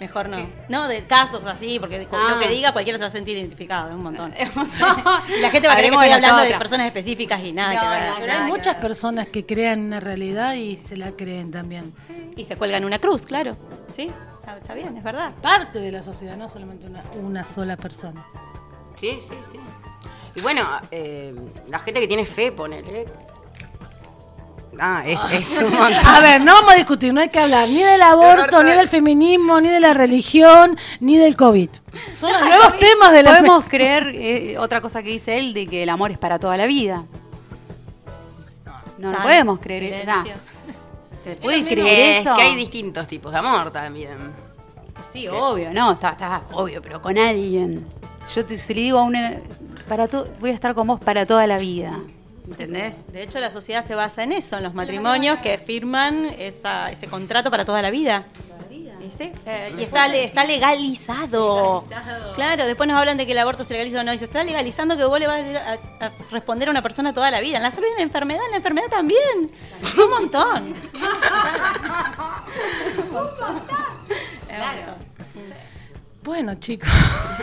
Mejor 0.00 0.28
no. 0.28 0.46
No, 0.68 0.88
de 0.88 1.06
casos 1.06 1.46
así, 1.46 1.78
porque 1.78 2.06
Ah. 2.12 2.32
lo 2.34 2.40
que 2.40 2.48
diga 2.48 2.72
cualquiera 2.72 2.98
se 2.98 3.04
va 3.04 3.08
a 3.08 3.12
sentir 3.12 3.36
identificado, 3.38 3.88
es 3.88 3.94
un 3.94 4.02
montón. 4.02 4.34
Y 5.28 5.40
la 5.40 5.50
gente 5.50 5.68
va 5.68 5.74
a 5.74 5.76
creer 5.76 5.92
que 5.92 5.96
estoy 5.96 6.10
hablando 6.12 6.42
de 6.42 6.54
personas 6.58 6.86
específicas 6.88 7.40
y 7.42 7.52
nada 7.52 7.74
No, 7.74 7.80
que 7.80 7.86
ver. 7.88 8.10
no, 8.10 8.16
Pero 8.18 8.32
hay 8.32 8.44
muchas 8.50 8.76
personas 8.76 9.28
que 9.28 9.46
crean 9.46 9.80
una 9.80 10.00
realidad 10.00 10.54
y 10.54 10.76
se 10.86 10.96
la 10.96 11.12
creen 11.12 11.50
también. 11.52 11.94
Y 12.36 12.44
se 12.44 12.56
cuelgan 12.56 12.84
una 12.84 12.98
cruz, 12.98 13.24
claro. 13.24 13.56
¿Sí? 13.94 14.10
Está, 14.40 14.58
está 14.58 14.74
bien, 14.74 14.96
es 14.96 15.04
verdad. 15.04 15.32
Parte 15.40 15.78
de 15.78 15.92
la 15.92 16.02
sociedad, 16.02 16.36
no 16.36 16.48
solamente 16.48 16.86
una, 16.86 17.02
una 17.14 17.44
sola 17.44 17.76
persona. 17.76 18.26
Sí, 18.96 19.16
sí, 19.20 19.34
sí. 19.48 19.58
Y 20.36 20.40
bueno, 20.40 20.62
eh, 20.90 21.34
la 21.68 21.78
gente 21.78 22.00
que 22.00 22.08
tiene 22.08 22.24
fe, 22.24 22.52
ponele, 22.52 23.06
Ah, 24.78 25.02
es, 25.06 25.20
es 25.30 25.62
un 25.62 25.72
montón. 25.72 26.06
A 26.06 26.20
ver, 26.20 26.40
no 26.40 26.54
vamos 26.54 26.72
a 26.72 26.76
discutir, 26.76 27.12
no 27.12 27.20
hay 27.20 27.28
que 27.28 27.38
hablar 27.38 27.68
ni 27.68 27.82
del 27.82 28.02
aborto, 28.02 28.62
ni 28.62 28.72
del 28.72 28.88
feminismo, 28.88 29.60
ni 29.60 29.68
de 29.68 29.80
la 29.80 29.94
religión, 29.94 30.76
ni 31.00 31.16
del 31.16 31.36
COVID. 31.36 31.68
Son 32.14 32.32
los 32.32 32.40
nuevos 32.40 32.78
temas 32.78 33.12
de 33.12 33.22
la 33.22 33.30
Podemos 33.30 33.68
creer, 33.68 34.12
eh, 34.14 34.58
otra 34.58 34.80
cosa 34.80 35.02
que 35.02 35.10
dice 35.10 35.38
él, 35.38 35.54
de 35.54 35.66
que 35.66 35.82
el 35.82 35.88
amor 35.88 36.10
es 36.10 36.18
para 36.18 36.38
toda 36.38 36.56
la 36.56 36.66
vida. 36.66 37.04
No, 38.98 39.10
no 39.10 39.22
podemos 39.22 39.58
creer 39.60 40.02
o 40.02 40.04
sea, 40.04 40.22
silencio. 40.22 40.42
¿Se 41.12 41.36
puede 41.36 41.58
Es 41.58 41.66
creer 41.66 42.20
eso? 42.22 42.34
que 42.34 42.42
hay 42.42 42.56
distintos 42.56 43.06
tipos 43.06 43.32
de 43.32 43.38
amor 43.38 43.70
también. 43.70 44.32
Sí, 45.10 45.28
obvio, 45.28 45.72
no, 45.72 45.92
está, 45.92 46.10
está 46.10 46.42
obvio, 46.52 46.82
pero 46.82 47.00
con 47.00 47.16
alguien. 47.18 47.86
Yo 48.34 48.44
te, 48.44 48.56
si 48.56 48.74
le 48.74 48.80
digo 48.80 48.98
a 48.98 49.02
una, 49.02 49.36
para 49.88 50.08
to- 50.08 50.26
voy 50.40 50.50
a 50.50 50.54
estar 50.54 50.74
con 50.74 50.86
vos 50.86 51.00
para 51.00 51.26
toda 51.26 51.46
la 51.46 51.58
vida. 51.58 51.98
¿Entendés? 52.46 52.96
De 53.12 53.22
hecho, 53.22 53.40
la 53.40 53.50
sociedad 53.50 53.82
se 53.84 53.94
basa 53.94 54.22
en 54.22 54.32
eso, 54.32 54.58
en 54.58 54.64
los 54.64 54.74
matrimonios 54.74 55.38
que 55.38 55.56
firman 55.58 56.26
esa- 56.38 56.90
ese 56.90 57.06
contrato 57.06 57.50
para 57.50 57.64
toda 57.64 57.80
la 57.82 57.90
vida. 57.90 58.24
Y, 58.70 59.10
sí, 59.10 59.30
eh, 59.44 59.74
y 59.78 59.82
está, 59.82 60.06
está 60.14 60.44
legalizado. 60.46 61.84
Claro, 62.34 62.64
después 62.64 62.88
nos 62.88 62.98
hablan 62.98 63.18
de 63.18 63.26
que 63.26 63.32
el 63.32 63.38
aborto 63.38 63.62
se 63.62 63.74
legaliza 63.74 64.00
o 64.00 64.02
no. 64.04 64.14
Y 64.14 64.18
se 64.18 64.24
está 64.24 64.42
legalizando 64.44 64.96
que 64.96 65.04
vos 65.04 65.20
le 65.20 65.26
vas 65.26 65.40
a, 65.42 66.06
a- 66.06 66.10
responder 66.30 66.68
a 66.68 66.70
una 66.70 66.80
persona 66.80 67.12
toda 67.12 67.30
la 67.30 67.40
vida. 67.40 67.58
En 67.58 67.62
la 67.64 67.70
salud 67.70 67.86
y 67.86 67.90
en 67.90 67.96
la 67.96 68.02
enfermedad, 68.02 68.40
en 68.46 68.50
la 68.52 68.56
enfermedad 68.56 68.88
también. 68.88 69.50
Un 70.02 70.10
montón. 70.10 70.74
Bueno, 76.24 76.54
chicos, 76.54 76.88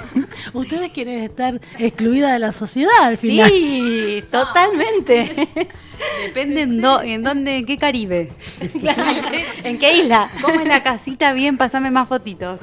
ustedes 0.54 0.92
quieren 0.92 1.20
estar 1.24 1.62
excluidas 1.78 2.32
de 2.34 2.40
la 2.40 2.52
sociedad 2.52 2.92
al 3.04 3.18
final. 3.18 3.50
Sí, 3.50 4.24
totalmente. 4.32 5.48
Depende 6.26 6.62
en, 6.64 6.82
do- 6.82 7.02
en 7.04 7.24
dónde, 7.24 7.58
en 7.58 7.66
qué 7.68 7.78
Caribe. 7.78 8.32
¿En 9.64 9.78
qué 9.78 9.98
isla? 10.00 10.32
¿Cómo 10.42 10.60
es 10.60 10.68
la 10.68 10.82
casita? 10.82 11.32
Bien, 11.34 11.58
pasame 11.58 11.92
más 11.92 12.08
fotitos. 12.08 12.62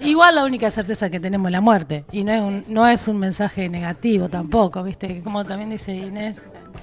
Igual 0.00 0.34
la 0.34 0.44
única 0.44 0.70
certeza 0.72 1.08
que 1.08 1.20
tenemos 1.20 1.48
es 1.48 1.52
la 1.52 1.60
muerte. 1.60 2.04
Y 2.10 2.24
no 2.24 2.32
es 2.32 2.40
un, 2.42 2.64
no 2.66 2.86
es 2.88 3.06
un 3.06 3.18
mensaje 3.18 3.68
negativo 3.68 4.28
tampoco, 4.28 4.82
¿viste? 4.82 5.20
Como 5.22 5.44
también 5.44 5.70
dice 5.70 5.94
Inés, 5.94 6.36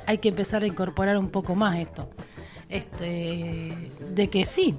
hay 0.06 0.18
que 0.20 0.30
empezar 0.30 0.64
a 0.64 0.68
incorporar 0.68 1.18
un 1.18 1.30
poco 1.30 1.56
más 1.56 1.78
esto. 1.78 2.10
Este, 2.72 3.92
de 4.10 4.30
que 4.30 4.46
sí, 4.46 4.76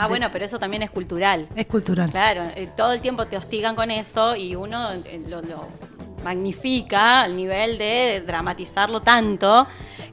Ah, 0.00 0.06
bueno, 0.06 0.28
pero 0.30 0.44
eso 0.44 0.58
también 0.60 0.82
es 0.84 0.90
cultural. 0.90 1.48
es 1.56 1.66
cultural. 1.66 2.08
Claro, 2.10 2.44
eh, 2.54 2.68
todo 2.76 2.92
el 2.92 3.00
tiempo 3.00 3.26
te 3.26 3.36
hostigan 3.36 3.74
con 3.74 3.90
eso 3.90 4.36
y 4.36 4.54
uno 4.54 4.92
eh, 4.92 5.20
lo, 5.28 5.42
lo 5.42 5.66
magnifica 6.22 7.22
al 7.22 7.36
nivel 7.36 7.78
de 7.78 8.22
dramatizarlo 8.24 9.00
tanto 9.02 9.66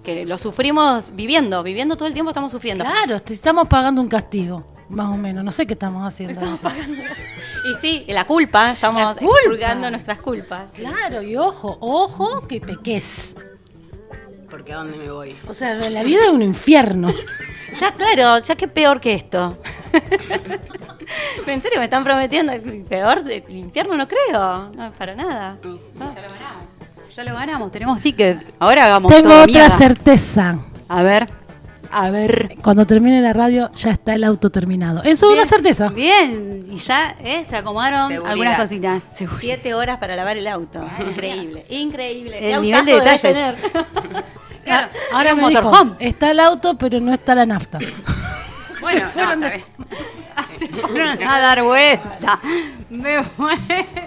que 0.04 0.26
lo 0.26 0.38
sufrimos 0.40 1.16
viviendo, 1.16 1.62
viviendo 1.62 1.98
todo 1.98 2.08
el 2.08 2.14
tiempo 2.14 2.32
estamos 2.32 2.52
sufriendo. 2.52 2.84
Claro, 2.84 3.20
te 3.22 3.34
estamos 3.34 3.68
pagando 3.68 4.02
un 4.02 4.08
castigo, 4.08 4.66
más 4.90 5.10
o 5.10 5.18
menos. 5.18 5.44
No 5.44 5.52
sé 5.52 5.68
qué 5.68 5.74
estamos 5.74 6.04
haciendo. 6.04 6.40
Y 6.44 7.74
sí, 7.82 8.06
la 8.08 8.26
culpa, 8.26 8.72
estamos 8.72 9.02
La 9.02 9.22
culpa. 9.22 9.90
nuestras 9.92 10.20
culpas. 10.20 10.72
Claro, 10.72 11.22
y 11.22 11.36
ojo, 11.36 11.78
ojo 11.80 12.48
que 12.48 12.60
peques. 12.60 13.36
Porque 14.56 14.72
a 14.72 14.78
dónde 14.78 14.98
me 14.98 15.12
voy. 15.12 15.36
O 15.50 15.54
sea, 15.54 15.74
la 15.74 16.02
vida 16.02 16.24
es 16.24 16.30
un 16.30 16.42
infierno. 16.42 17.10
Ya, 17.78 17.92
claro, 17.92 18.40
ya 18.40 18.56
que 18.56 18.70
peor 18.70 19.02
que 19.02 19.14
esto. 19.14 19.58
en 21.46 21.62
serio, 21.62 21.78
me 21.78 21.84
están 21.84 22.06
prometiendo 22.06 22.54
peor 22.88 23.22
del 23.22 23.44
infierno, 23.50 23.98
no 23.98 24.08
creo. 24.08 24.70
No, 24.70 24.94
para 24.98 25.14
nada. 25.14 25.58
Ya 25.62 25.68
lo 26.22 26.30
ganamos. 26.30 27.14
Ya 27.14 27.24
lo 27.26 27.34
ganamos, 27.34 27.72
tenemos 27.74 28.00
ticket. 28.00 28.56
Ahora 28.58 28.86
hagamos 28.86 29.12
Tengo 29.12 29.28
todo 29.28 29.42
otra 29.42 29.52
mierda. 29.52 29.70
certeza. 29.78 30.58
A 30.88 31.04
ver, 31.04 31.28
a 31.92 32.10
ver. 32.12 32.56
Cuando 32.64 32.86
termine 32.86 33.22
la 33.22 33.34
radio 33.34 33.70
ya 33.74 33.92
está 33.92 34.16
el 34.16 34.24
auto 34.24 34.50
terminado. 34.50 35.04
Eso 35.04 35.32
es 35.32 35.38
una 35.38 35.46
certeza. 35.46 35.90
Bien, 35.90 36.68
y 36.72 36.78
ya 36.78 37.14
eh, 37.20 37.44
se 37.46 37.58
acomodaron 37.58 38.08
Seguridad. 38.08 38.32
algunas 38.32 38.62
cositas. 38.62 39.04
Seguridad. 39.04 39.42
Siete 39.42 39.74
horas 39.74 39.98
para 39.98 40.16
lavar 40.16 40.38
el 40.38 40.48
auto. 40.48 40.82
Increíble, 41.06 41.66
increíble. 41.70 42.54
El 42.54 42.62
nivel 42.62 42.86
de 42.86 42.94
detalle. 42.94 43.56
Claro, 44.66 44.90
Ahora 45.14 45.34
un 45.34 45.42
me 45.42 45.50
dijo, 45.50 45.62
motorhome. 45.64 45.96
está 46.00 46.32
el 46.32 46.40
auto, 46.40 46.76
pero 46.76 47.00
no 47.00 47.14
está 47.14 47.36
la 47.36 47.46
nafta. 47.46 47.80
Bueno, 48.82 49.10
no. 49.38 49.48
Se 50.60 50.68
fueron 50.68 51.24
a 51.24 51.40
dar 51.40 51.64
vuelta. 51.64 52.40
Me. 52.90 53.18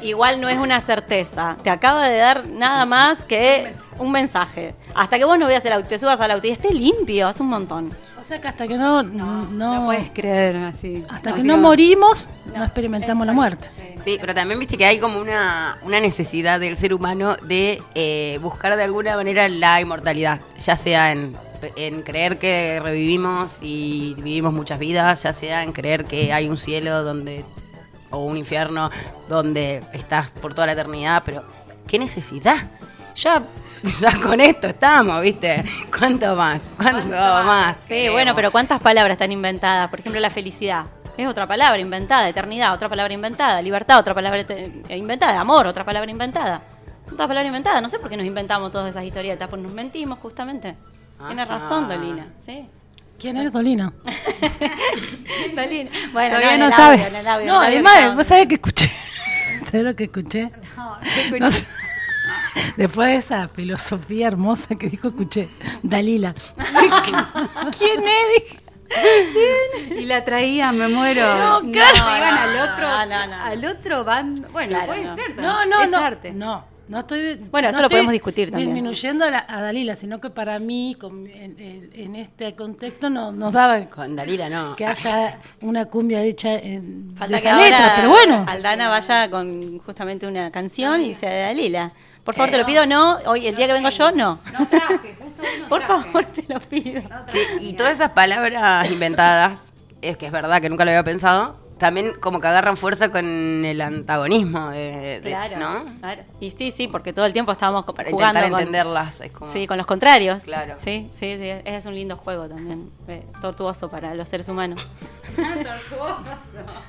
Igual 0.03 0.41
no 0.41 0.49
es 0.49 0.57
una 0.57 0.81
certeza. 0.81 1.57
Te 1.65 1.71
acaba 1.71 2.09
de 2.09 2.19
dar 2.19 2.47
nada 2.47 2.87
más 2.87 3.25
que 3.25 3.75
un 3.99 4.13
mensaje. 4.13 4.77
Hasta 4.95 5.19
que 5.19 5.25
vos 5.25 5.37
no 5.37 5.49
veas 5.49 5.65
el 5.65 5.73
auto, 5.73 5.89
te 5.89 5.99
subas 5.99 6.21
al 6.21 6.31
auto 6.31 6.47
y 6.47 6.51
esté 6.51 6.73
limpio, 6.73 7.29
es 7.29 7.41
un 7.41 7.49
montón. 7.49 7.93
O 8.29 8.31
sea 8.31 8.43
que 8.43 8.49
hasta 8.49 8.69
que 8.69 8.77
no, 8.77 9.03
no, 9.03 9.47
No 9.47 9.87
puedes 9.87 10.11
creer 10.11 10.57
así. 10.57 11.03
hasta 11.09 11.31
Así 11.31 11.41
que 11.41 11.49
no 11.49 11.57
morimos, 11.57 12.29
no 12.55 12.63
experimentamos 12.63 13.27
la 13.27 13.33
muerte. 13.33 13.71
Sí, 14.05 14.19
pero 14.21 14.35
también 14.35 14.61
viste 14.61 14.77
que 14.77 14.85
hay 14.85 14.99
como 14.99 15.19
una, 15.19 15.79
una 15.81 15.99
necesidad 15.99 16.61
del 16.61 16.77
ser 16.77 16.93
humano 16.93 17.39
de 17.39 17.83
eh, 17.95 18.39
buscar 18.43 18.77
de 18.77 18.83
alguna 18.83 19.17
manera 19.17 19.49
la 19.49 19.81
inmortalidad, 19.81 20.43
ya 20.59 20.77
sea 20.77 21.11
en, 21.13 21.39
en 21.75 22.03
creer 22.03 22.39
que 22.39 22.79
revivimos 22.83 23.57
y 23.63 24.13
vivimos 24.19 24.53
muchas 24.53 24.79
vidas, 24.79 25.23
ya 25.23 25.33
sea 25.33 25.63
en 25.63 25.73
creer 25.73 26.05
que 26.05 26.31
hay 26.31 26.51
un 26.51 26.59
cielo 26.59 27.03
donde 27.05 27.47
o 28.11 28.19
un 28.19 28.37
infierno 28.37 28.91
donde 29.31 29.83
estás 29.95 30.33
por 30.33 30.53
toda 30.53 30.67
la 30.67 30.75
eternidad, 30.75 31.23
pero 31.25 31.45
¿qué 31.87 31.99
necesidad? 31.99 32.69
Ya, 33.19 33.43
ya 34.01 34.21
con 34.21 34.41
esto 34.41 34.69
estamos, 34.69 35.21
¿viste? 35.21 35.65
¿Cuánto 35.97 36.37
más? 36.37 36.73
¿Cuánto, 36.77 37.09
más? 37.09 37.77
Sí, 37.87 38.09
bueno, 38.09 38.33
pero 38.35 38.53
¿cuántas 38.53 38.81
palabras 38.81 39.13
están 39.13 39.33
inventadas? 39.33 39.89
Por 39.89 39.99
ejemplo, 40.01 40.21
la 40.21 40.31
felicidad. 40.31 40.85
Es 41.17 41.27
otra 41.27 41.49
palabra 41.49 41.81
inventada, 41.81 42.29
eternidad, 42.29 42.73
otra 42.73 42.89
palabra 42.89 43.13
inventada, 43.13 43.61
libertad, 43.61 43.99
otra 43.99 44.15
palabra 44.15 44.47
inventada, 44.91 45.41
amor, 45.41 45.67
otra 45.67 45.85
palabra 45.85 46.09
inventada. 46.09 46.63
Otra 47.13 47.27
palabra 47.27 47.49
inventada, 47.49 47.81
no 47.81 47.89
sé 47.89 47.99
por 47.99 48.09
qué 48.09 48.17
nos 48.17 48.27
inventamos 48.27 48.71
todas 48.71 48.91
esas 48.91 49.03
historietas, 49.03 49.49
pues 49.49 49.61
nos 49.61 49.73
mentimos 49.73 50.19
justamente. 50.21 50.77
Tiene 51.27 51.45
razón, 51.45 51.89
Dolina, 51.89 52.27
sí. 52.47 52.69
¿Quién 53.19 53.37
es 53.39 53.51
Dolina? 53.51 53.93
Dolina. 55.57 55.91
Bueno, 56.13 56.37
Todavía 56.37 56.59
no 56.59 56.67
el 56.67 56.73
sabe. 56.73 57.05
audio, 57.05 57.33
audio, 57.33 57.47
No, 57.53 57.61
además, 57.61 58.15
vos 58.15 58.27
sabés 58.27 58.47
que 58.47 58.55
escuché. 58.55 58.93
¿Sabés 59.65 59.87
lo 59.87 59.97
que 59.97 60.05
escuché? 60.05 60.53
No 61.41 61.51
sé. 61.51 61.67
Después 62.77 63.09
de 63.09 63.17
esa 63.17 63.49
filosofía 63.49 64.29
hermosa 64.29 64.75
que 64.77 64.89
dijo, 64.89 65.09
escuché, 65.09 65.49
Dalila. 65.83 66.35
¿Quién 67.79 68.01
es? 68.07 68.59
Dije, 68.89 70.01
Y 70.01 70.05
la 70.07 70.25
traían, 70.25 70.77
me 70.79 70.89
muero. 70.89 71.23
No, 71.23 71.71
claro. 71.71 71.95
Se 71.97 72.19
iban 72.19 72.39
al 72.39 72.57
otro, 72.71 72.89
No, 72.89 73.07
no, 73.07 73.27
no. 73.27 73.43
al 73.45 73.65
otro 73.65 74.05
bando. 74.05 74.49
Bueno, 74.51 74.71
Claro, 74.71 74.87
puede 74.87 75.05
no. 75.05 75.17
ser. 75.17 75.37
No, 75.37 75.67
no, 75.67 75.83
es 75.83 75.91
no. 75.91 75.99
arte. 75.99 76.33
No, 76.33 76.65
no 76.89 77.01
estoy. 77.01 77.35
Bueno, 77.51 77.69
no 77.69 77.73
eso 77.75 77.83
lo 77.83 77.91
podemos 77.91 78.13
discutir 78.13 78.51
también. 78.51 78.71
Disminuyendo 78.73 79.27
a, 79.27 79.31
la- 79.31 79.45
a 79.47 79.61
Dalila, 79.61 79.95
sino 79.95 80.21
que 80.23 80.31
para 80.31 80.59
mí, 80.59 80.97
con- 80.99 81.27
en, 81.27 81.61
en- 81.61 81.91
en 81.93 82.17
este 82.17 82.55
contexto, 82.57 83.11
no, 83.11 83.31
nos 83.31 83.53
daba 83.53 83.85
Con 83.85 84.17
Dalila 84.17 84.49
no. 84.49 84.75
que 84.75 84.87
haya 84.87 85.39
una 85.61 85.85
cumbia 85.85 86.23
hecha 86.23 86.55
en, 86.55 87.15
Falta 87.15 87.37
de 87.37 87.43
que 87.43 87.49
esa 87.49 87.57
ahora 87.57 87.69
letra, 87.69 87.93
pero 87.97 88.09
bueno. 88.09 88.45
Aldana 88.49 88.89
vaya 88.89 89.29
con 89.31 89.79
justamente 89.81 90.27
una 90.27 90.51
canción 90.51 91.03
y 91.03 91.13
sea 91.13 91.31
de 91.31 91.41
Dalila. 91.43 91.93
Por 92.29 92.35
favor, 92.35 92.51
te 92.51 92.59
lo 92.59 92.67
pido, 92.67 92.85
no. 92.85 93.17
Hoy, 93.25 93.47
el 93.47 93.57
día 93.57 93.67
que 93.67 93.73
vengo 93.73 93.89
yo, 93.89 94.13
no. 94.13 94.39
No 94.59 94.67
traje, 94.69 95.17
justo 95.19 95.41
hoy 95.43 95.61
no 95.63 95.69
Por 95.71 95.81
traje. 95.81 96.03
favor, 96.03 96.25
te 96.27 96.45
lo 96.53 96.61
pido. 96.61 97.01
Sí, 97.29 97.39
y 97.61 97.73
todas 97.73 97.93
esas 97.95 98.11
palabras 98.11 98.91
inventadas, 98.91 99.59
es 100.03 100.19
que 100.19 100.27
es 100.27 100.33
verdad 100.33 100.61
que 100.61 100.69
nunca 100.69 100.85
lo 100.85 100.91
había 100.91 101.03
pensado, 101.05 101.57
también 101.79 102.13
como 102.21 102.39
que 102.43 102.49
agarran 102.49 102.77
fuerza 102.77 103.11
con 103.11 103.65
el 103.65 103.81
antagonismo 103.81 104.69
de, 104.69 105.21
de- 105.23 105.31
Claro, 105.31 105.57
¿no? 105.59 105.85
claro. 106.01 106.23
Y 106.39 106.51
sí, 106.51 106.71
sí, 106.71 106.87
porque 106.87 107.15
todo 107.15 107.25
el 107.25 107.33
tiempo 107.33 107.53
estábamos 107.53 107.87
Para 107.87 108.11
jugando 108.11 108.41
intentar 108.41 108.51
con, 108.51 108.61
entenderlas. 108.61 109.21
Es 109.23 109.33
como... 109.33 109.51
Sí, 109.51 109.67
con 109.67 109.79
los 109.79 109.87
contrarios. 109.87 110.43
Claro. 110.43 110.75
Sí, 110.77 111.11
sí, 111.15 111.35
sí, 111.39 111.49
es 111.65 111.87
un 111.87 111.95
lindo 111.95 112.19
juego 112.19 112.47
también, 112.47 112.91
eh, 113.09 113.25
tortuoso 113.41 113.89
para 113.89 114.15
los 114.15 114.29
seres 114.29 114.51
humanos. 114.51 114.87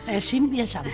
El 0.08 0.22
yin 0.22 0.56
y 0.56 0.62
el 0.62 0.68
yang. 0.68 0.86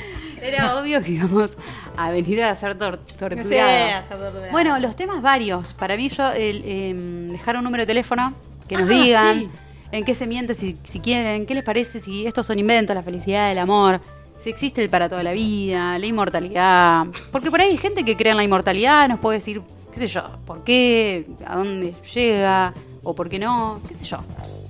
Era 0.42 0.78
obvio 0.80 1.02
que 1.02 1.12
íbamos 1.12 1.58
a 1.98 2.12
venir 2.12 2.44
a 2.44 2.54
ser 2.56 2.78
tor 2.78 3.00
Sí, 3.06 3.14
torturados. 3.18 3.52
a 3.52 4.02
ser 4.08 4.18
torturados. 4.20 4.52
Bueno, 4.52 4.80
los 4.80 4.96
temas 4.96 5.22
varios. 5.22 5.74
Para 5.74 5.96
mí, 5.98 6.10
yo 6.10 6.32
el, 6.32 6.64
em, 6.66 7.30
dejar 7.30 7.58
un 7.58 7.64
número 7.64 7.84
de 7.84 7.88
teléfono 7.88 8.34
que 8.68 8.76
nos 8.78 8.90
Ah, 8.90 8.94
digan 8.94 9.40
sí. 9.40 9.50
en 9.92 10.06
qué 10.06 10.14
se 10.16 10.28
miente 10.28 10.54
si, 10.54 10.78
si 10.84 11.00
quieren, 11.00 11.46
qué 11.46 11.54
les 11.56 11.64
parece 11.64 12.00
si 12.00 12.26
estos 12.28 12.46
son 12.46 12.60
inventos, 12.60 12.96
la 12.96 13.04
felicidad, 13.04 13.52
el 13.52 13.60
amor, 13.60 14.02
si 14.38 14.50
existe 14.50 14.84
el 14.84 14.90
para 14.90 15.08
toda 15.10 15.24
la 15.24 15.32
vida, 15.32 15.98
la 15.98 16.06
inmortalidad. 16.06 17.06
Porque 17.32 17.50
por 17.50 17.62
ahí 17.62 17.70
hay 17.72 17.78
gente 17.78 18.04
que 18.04 18.16
cree 18.18 18.32
en 18.32 18.38
la 18.38 18.44
inmortalidad, 18.44 19.08
nos 19.08 19.20
puede 19.20 19.38
decir, 19.38 19.62
qué 19.94 20.00
sé 20.00 20.08
yo, 20.08 20.24
por 20.46 20.64
qué, 20.64 21.26
a 21.46 21.56
dónde 21.56 21.94
llega, 22.14 22.74
o 23.04 23.16
por 23.16 23.30
qué 23.30 23.40
no, 23.40 23.80
qué 23.88 23.96
sé 23.96 24.06
yo. 24.06 24.20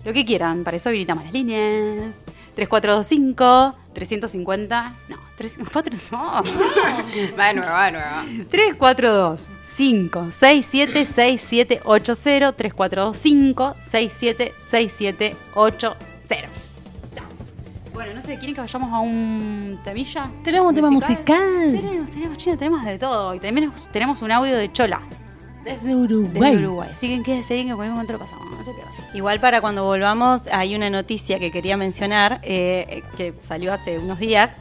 Lo 0.03 0.13
que 0.13 0.23
quieran, 0.23 0.63
para 0.63 0.77
eso 0.77 0.89
habilitamos 0.89 1.23
las 1.23 1.33
líneas 1.33 2.25
3425 2.55 3.75
350. 3.93 4.95
No, 5.09 5.17
34. 5.35 5.95
No. 6.11 6.17
Va 7.37 7.47
de 7.47 7.53
nuevo, 7.55 7.71
va 7.71 7.85
de 7.85 7.91
nuevo. 7.93 8.07
342 8.49 9.49
567 9.77 11.05
6780 11.05 12.51
345 12.53 13.75
676780. 13.81 15.95
Bueno, 17.93 18.13
no 18.13 18.21
sé, 18.21 18.37
¿quieren 18.37 18.55
que 18.55 18.61
vayamos 18.61 18.91
a 18.91 18.99
un 18.99 19.79
temilla? 19.83 20.29
Tenemos 20.43 20.67
un 20.67 20.75
tema 20.75 20.91
musical 20.91 21.71
Tenemos, 21.71 22.11
tenemos, 22.11 22.37
China, 22.37 22.57
tenemos 22.57 22.83
de 22.83 22.97
todo. 22.97 23.33
Y 23.35 23.39
también 23.39 23.71
tenemos 23.93 24.21
un 24.21 24.31
audio 24.33 24.57
de 24.57 24.69
Chola, 24.73 25.01
desde 25.65 25.95
Uruguay. 25.95 26.51
desde 26.51 26.65
Uruguay. 26.65 26.89
Así 26.93 27.07
que 27.09 27.23
quédense 27.23 27.55
ahí 27.55 27.65
que 27.65 27.73
momento 27.73 28.13
lo 28.13 28.19
pasamos. 28.19 28.49
No 28.51 28.63
se 28.63 28.71
pierdan. 28.71 28.93
Igual 29.15 29.39
para 29.39 29.61
cuando 29.61 29.83
volvamos, 29.83 30.43
hay 30.51 30.75
una 30.75 30.89
noticia 30.89 31.39
que 31.39 31.51
quería 31.51 31.75
mencionar, 31.75 32.39
eh, 32.43 33.03
que 33.17 33.33
salió 33.39 33.73
hace 33.73 33.97
unos 33.97 34.19
días, 34.19 34.51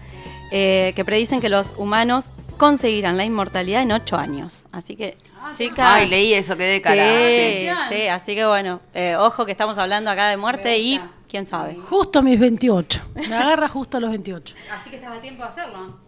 eh, 0.50 0.92
que 0.96 1.04
predicen 1.04 1.40
que 1.40 1.50
los 1.50 1.74
humanos 1.76 2.26
conseguirán 2.56 3.16
la 3.16 3.24
inmortalidad 3.24 3.82
en 3.82 3.92
ocho 3.92 4.16
años. 4.16 4.66
Así 4.72 4.96
que, 4.96 5.18
chicas... 5.52 5.86
Ay, 5.86 6.08
leí 6.08 6.32
eso, 6.32 6.56
quedé 6.56 6.80
cara. 6.80 7.04
Sí, 7.04 7.68
sí, 7.94 8.06
así 8.06 8.34
que 8.34 8.46
bueno, 8.46 8.80
eh, 8.94 9.16
ojo 9.16 9.44
que 9.44 9.52
estamos 9.52 9.76
hablando 9.76 10.10
acá 10.10 10.30
de 10.30 10.38
muerte 10.38 10.78
y 10.78 11.00
quién 11.28 11.46
sabe. 11.46 11.74
Justo 11.74 12.20
a 12.20 12.22
mis 12.22 12.40
28. 12.40 13.02
Me 13.28 13.34
agarra 13.34 13.68
justo 13.68 13.98
a 13.98 14.00
los 14.00 14.10
28. 14.10 14.54
Así 14.72 14.88
que 14.88 14.96
estás 14.96 15.18
a 15.18 15.20
tiempo 15.20 15.42
de 15.42 15.48
hacerlo. 15.48 15.98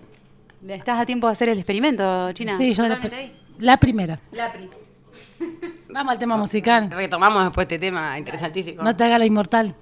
Estás 0.66 1.00
a 1.00 1.04
tiempo 1.04 1.26
de 1.26 1.32
hacer 1.34 1.48
el 1.50 1.58
experimento, 1.58 2.32
China. 2.32 2.56
Sí, 2.56 2.72
yo 2.72 2.88
la, 2.88 2.94
ahí. 2.94 3.36
la 3.58 3.76
primera. 3.76 4.18
La 4.32 4.52
pri. 4.52 4.70
Vamos 5.88 6.12
al 6.12 6.18
tema 6.18 6.36
musical. 6.36 6.90
Retomamos 6.90 7.44
después 7.44 7.64
este 7.64 7.78
tema 7.78 8.18
interesantísimo. 8.18 8.82
No 8.82 8.94
te 8.94 9.04
haga 9.04 9.18
la 9.18 9.24
inmortal. 9.24 9.74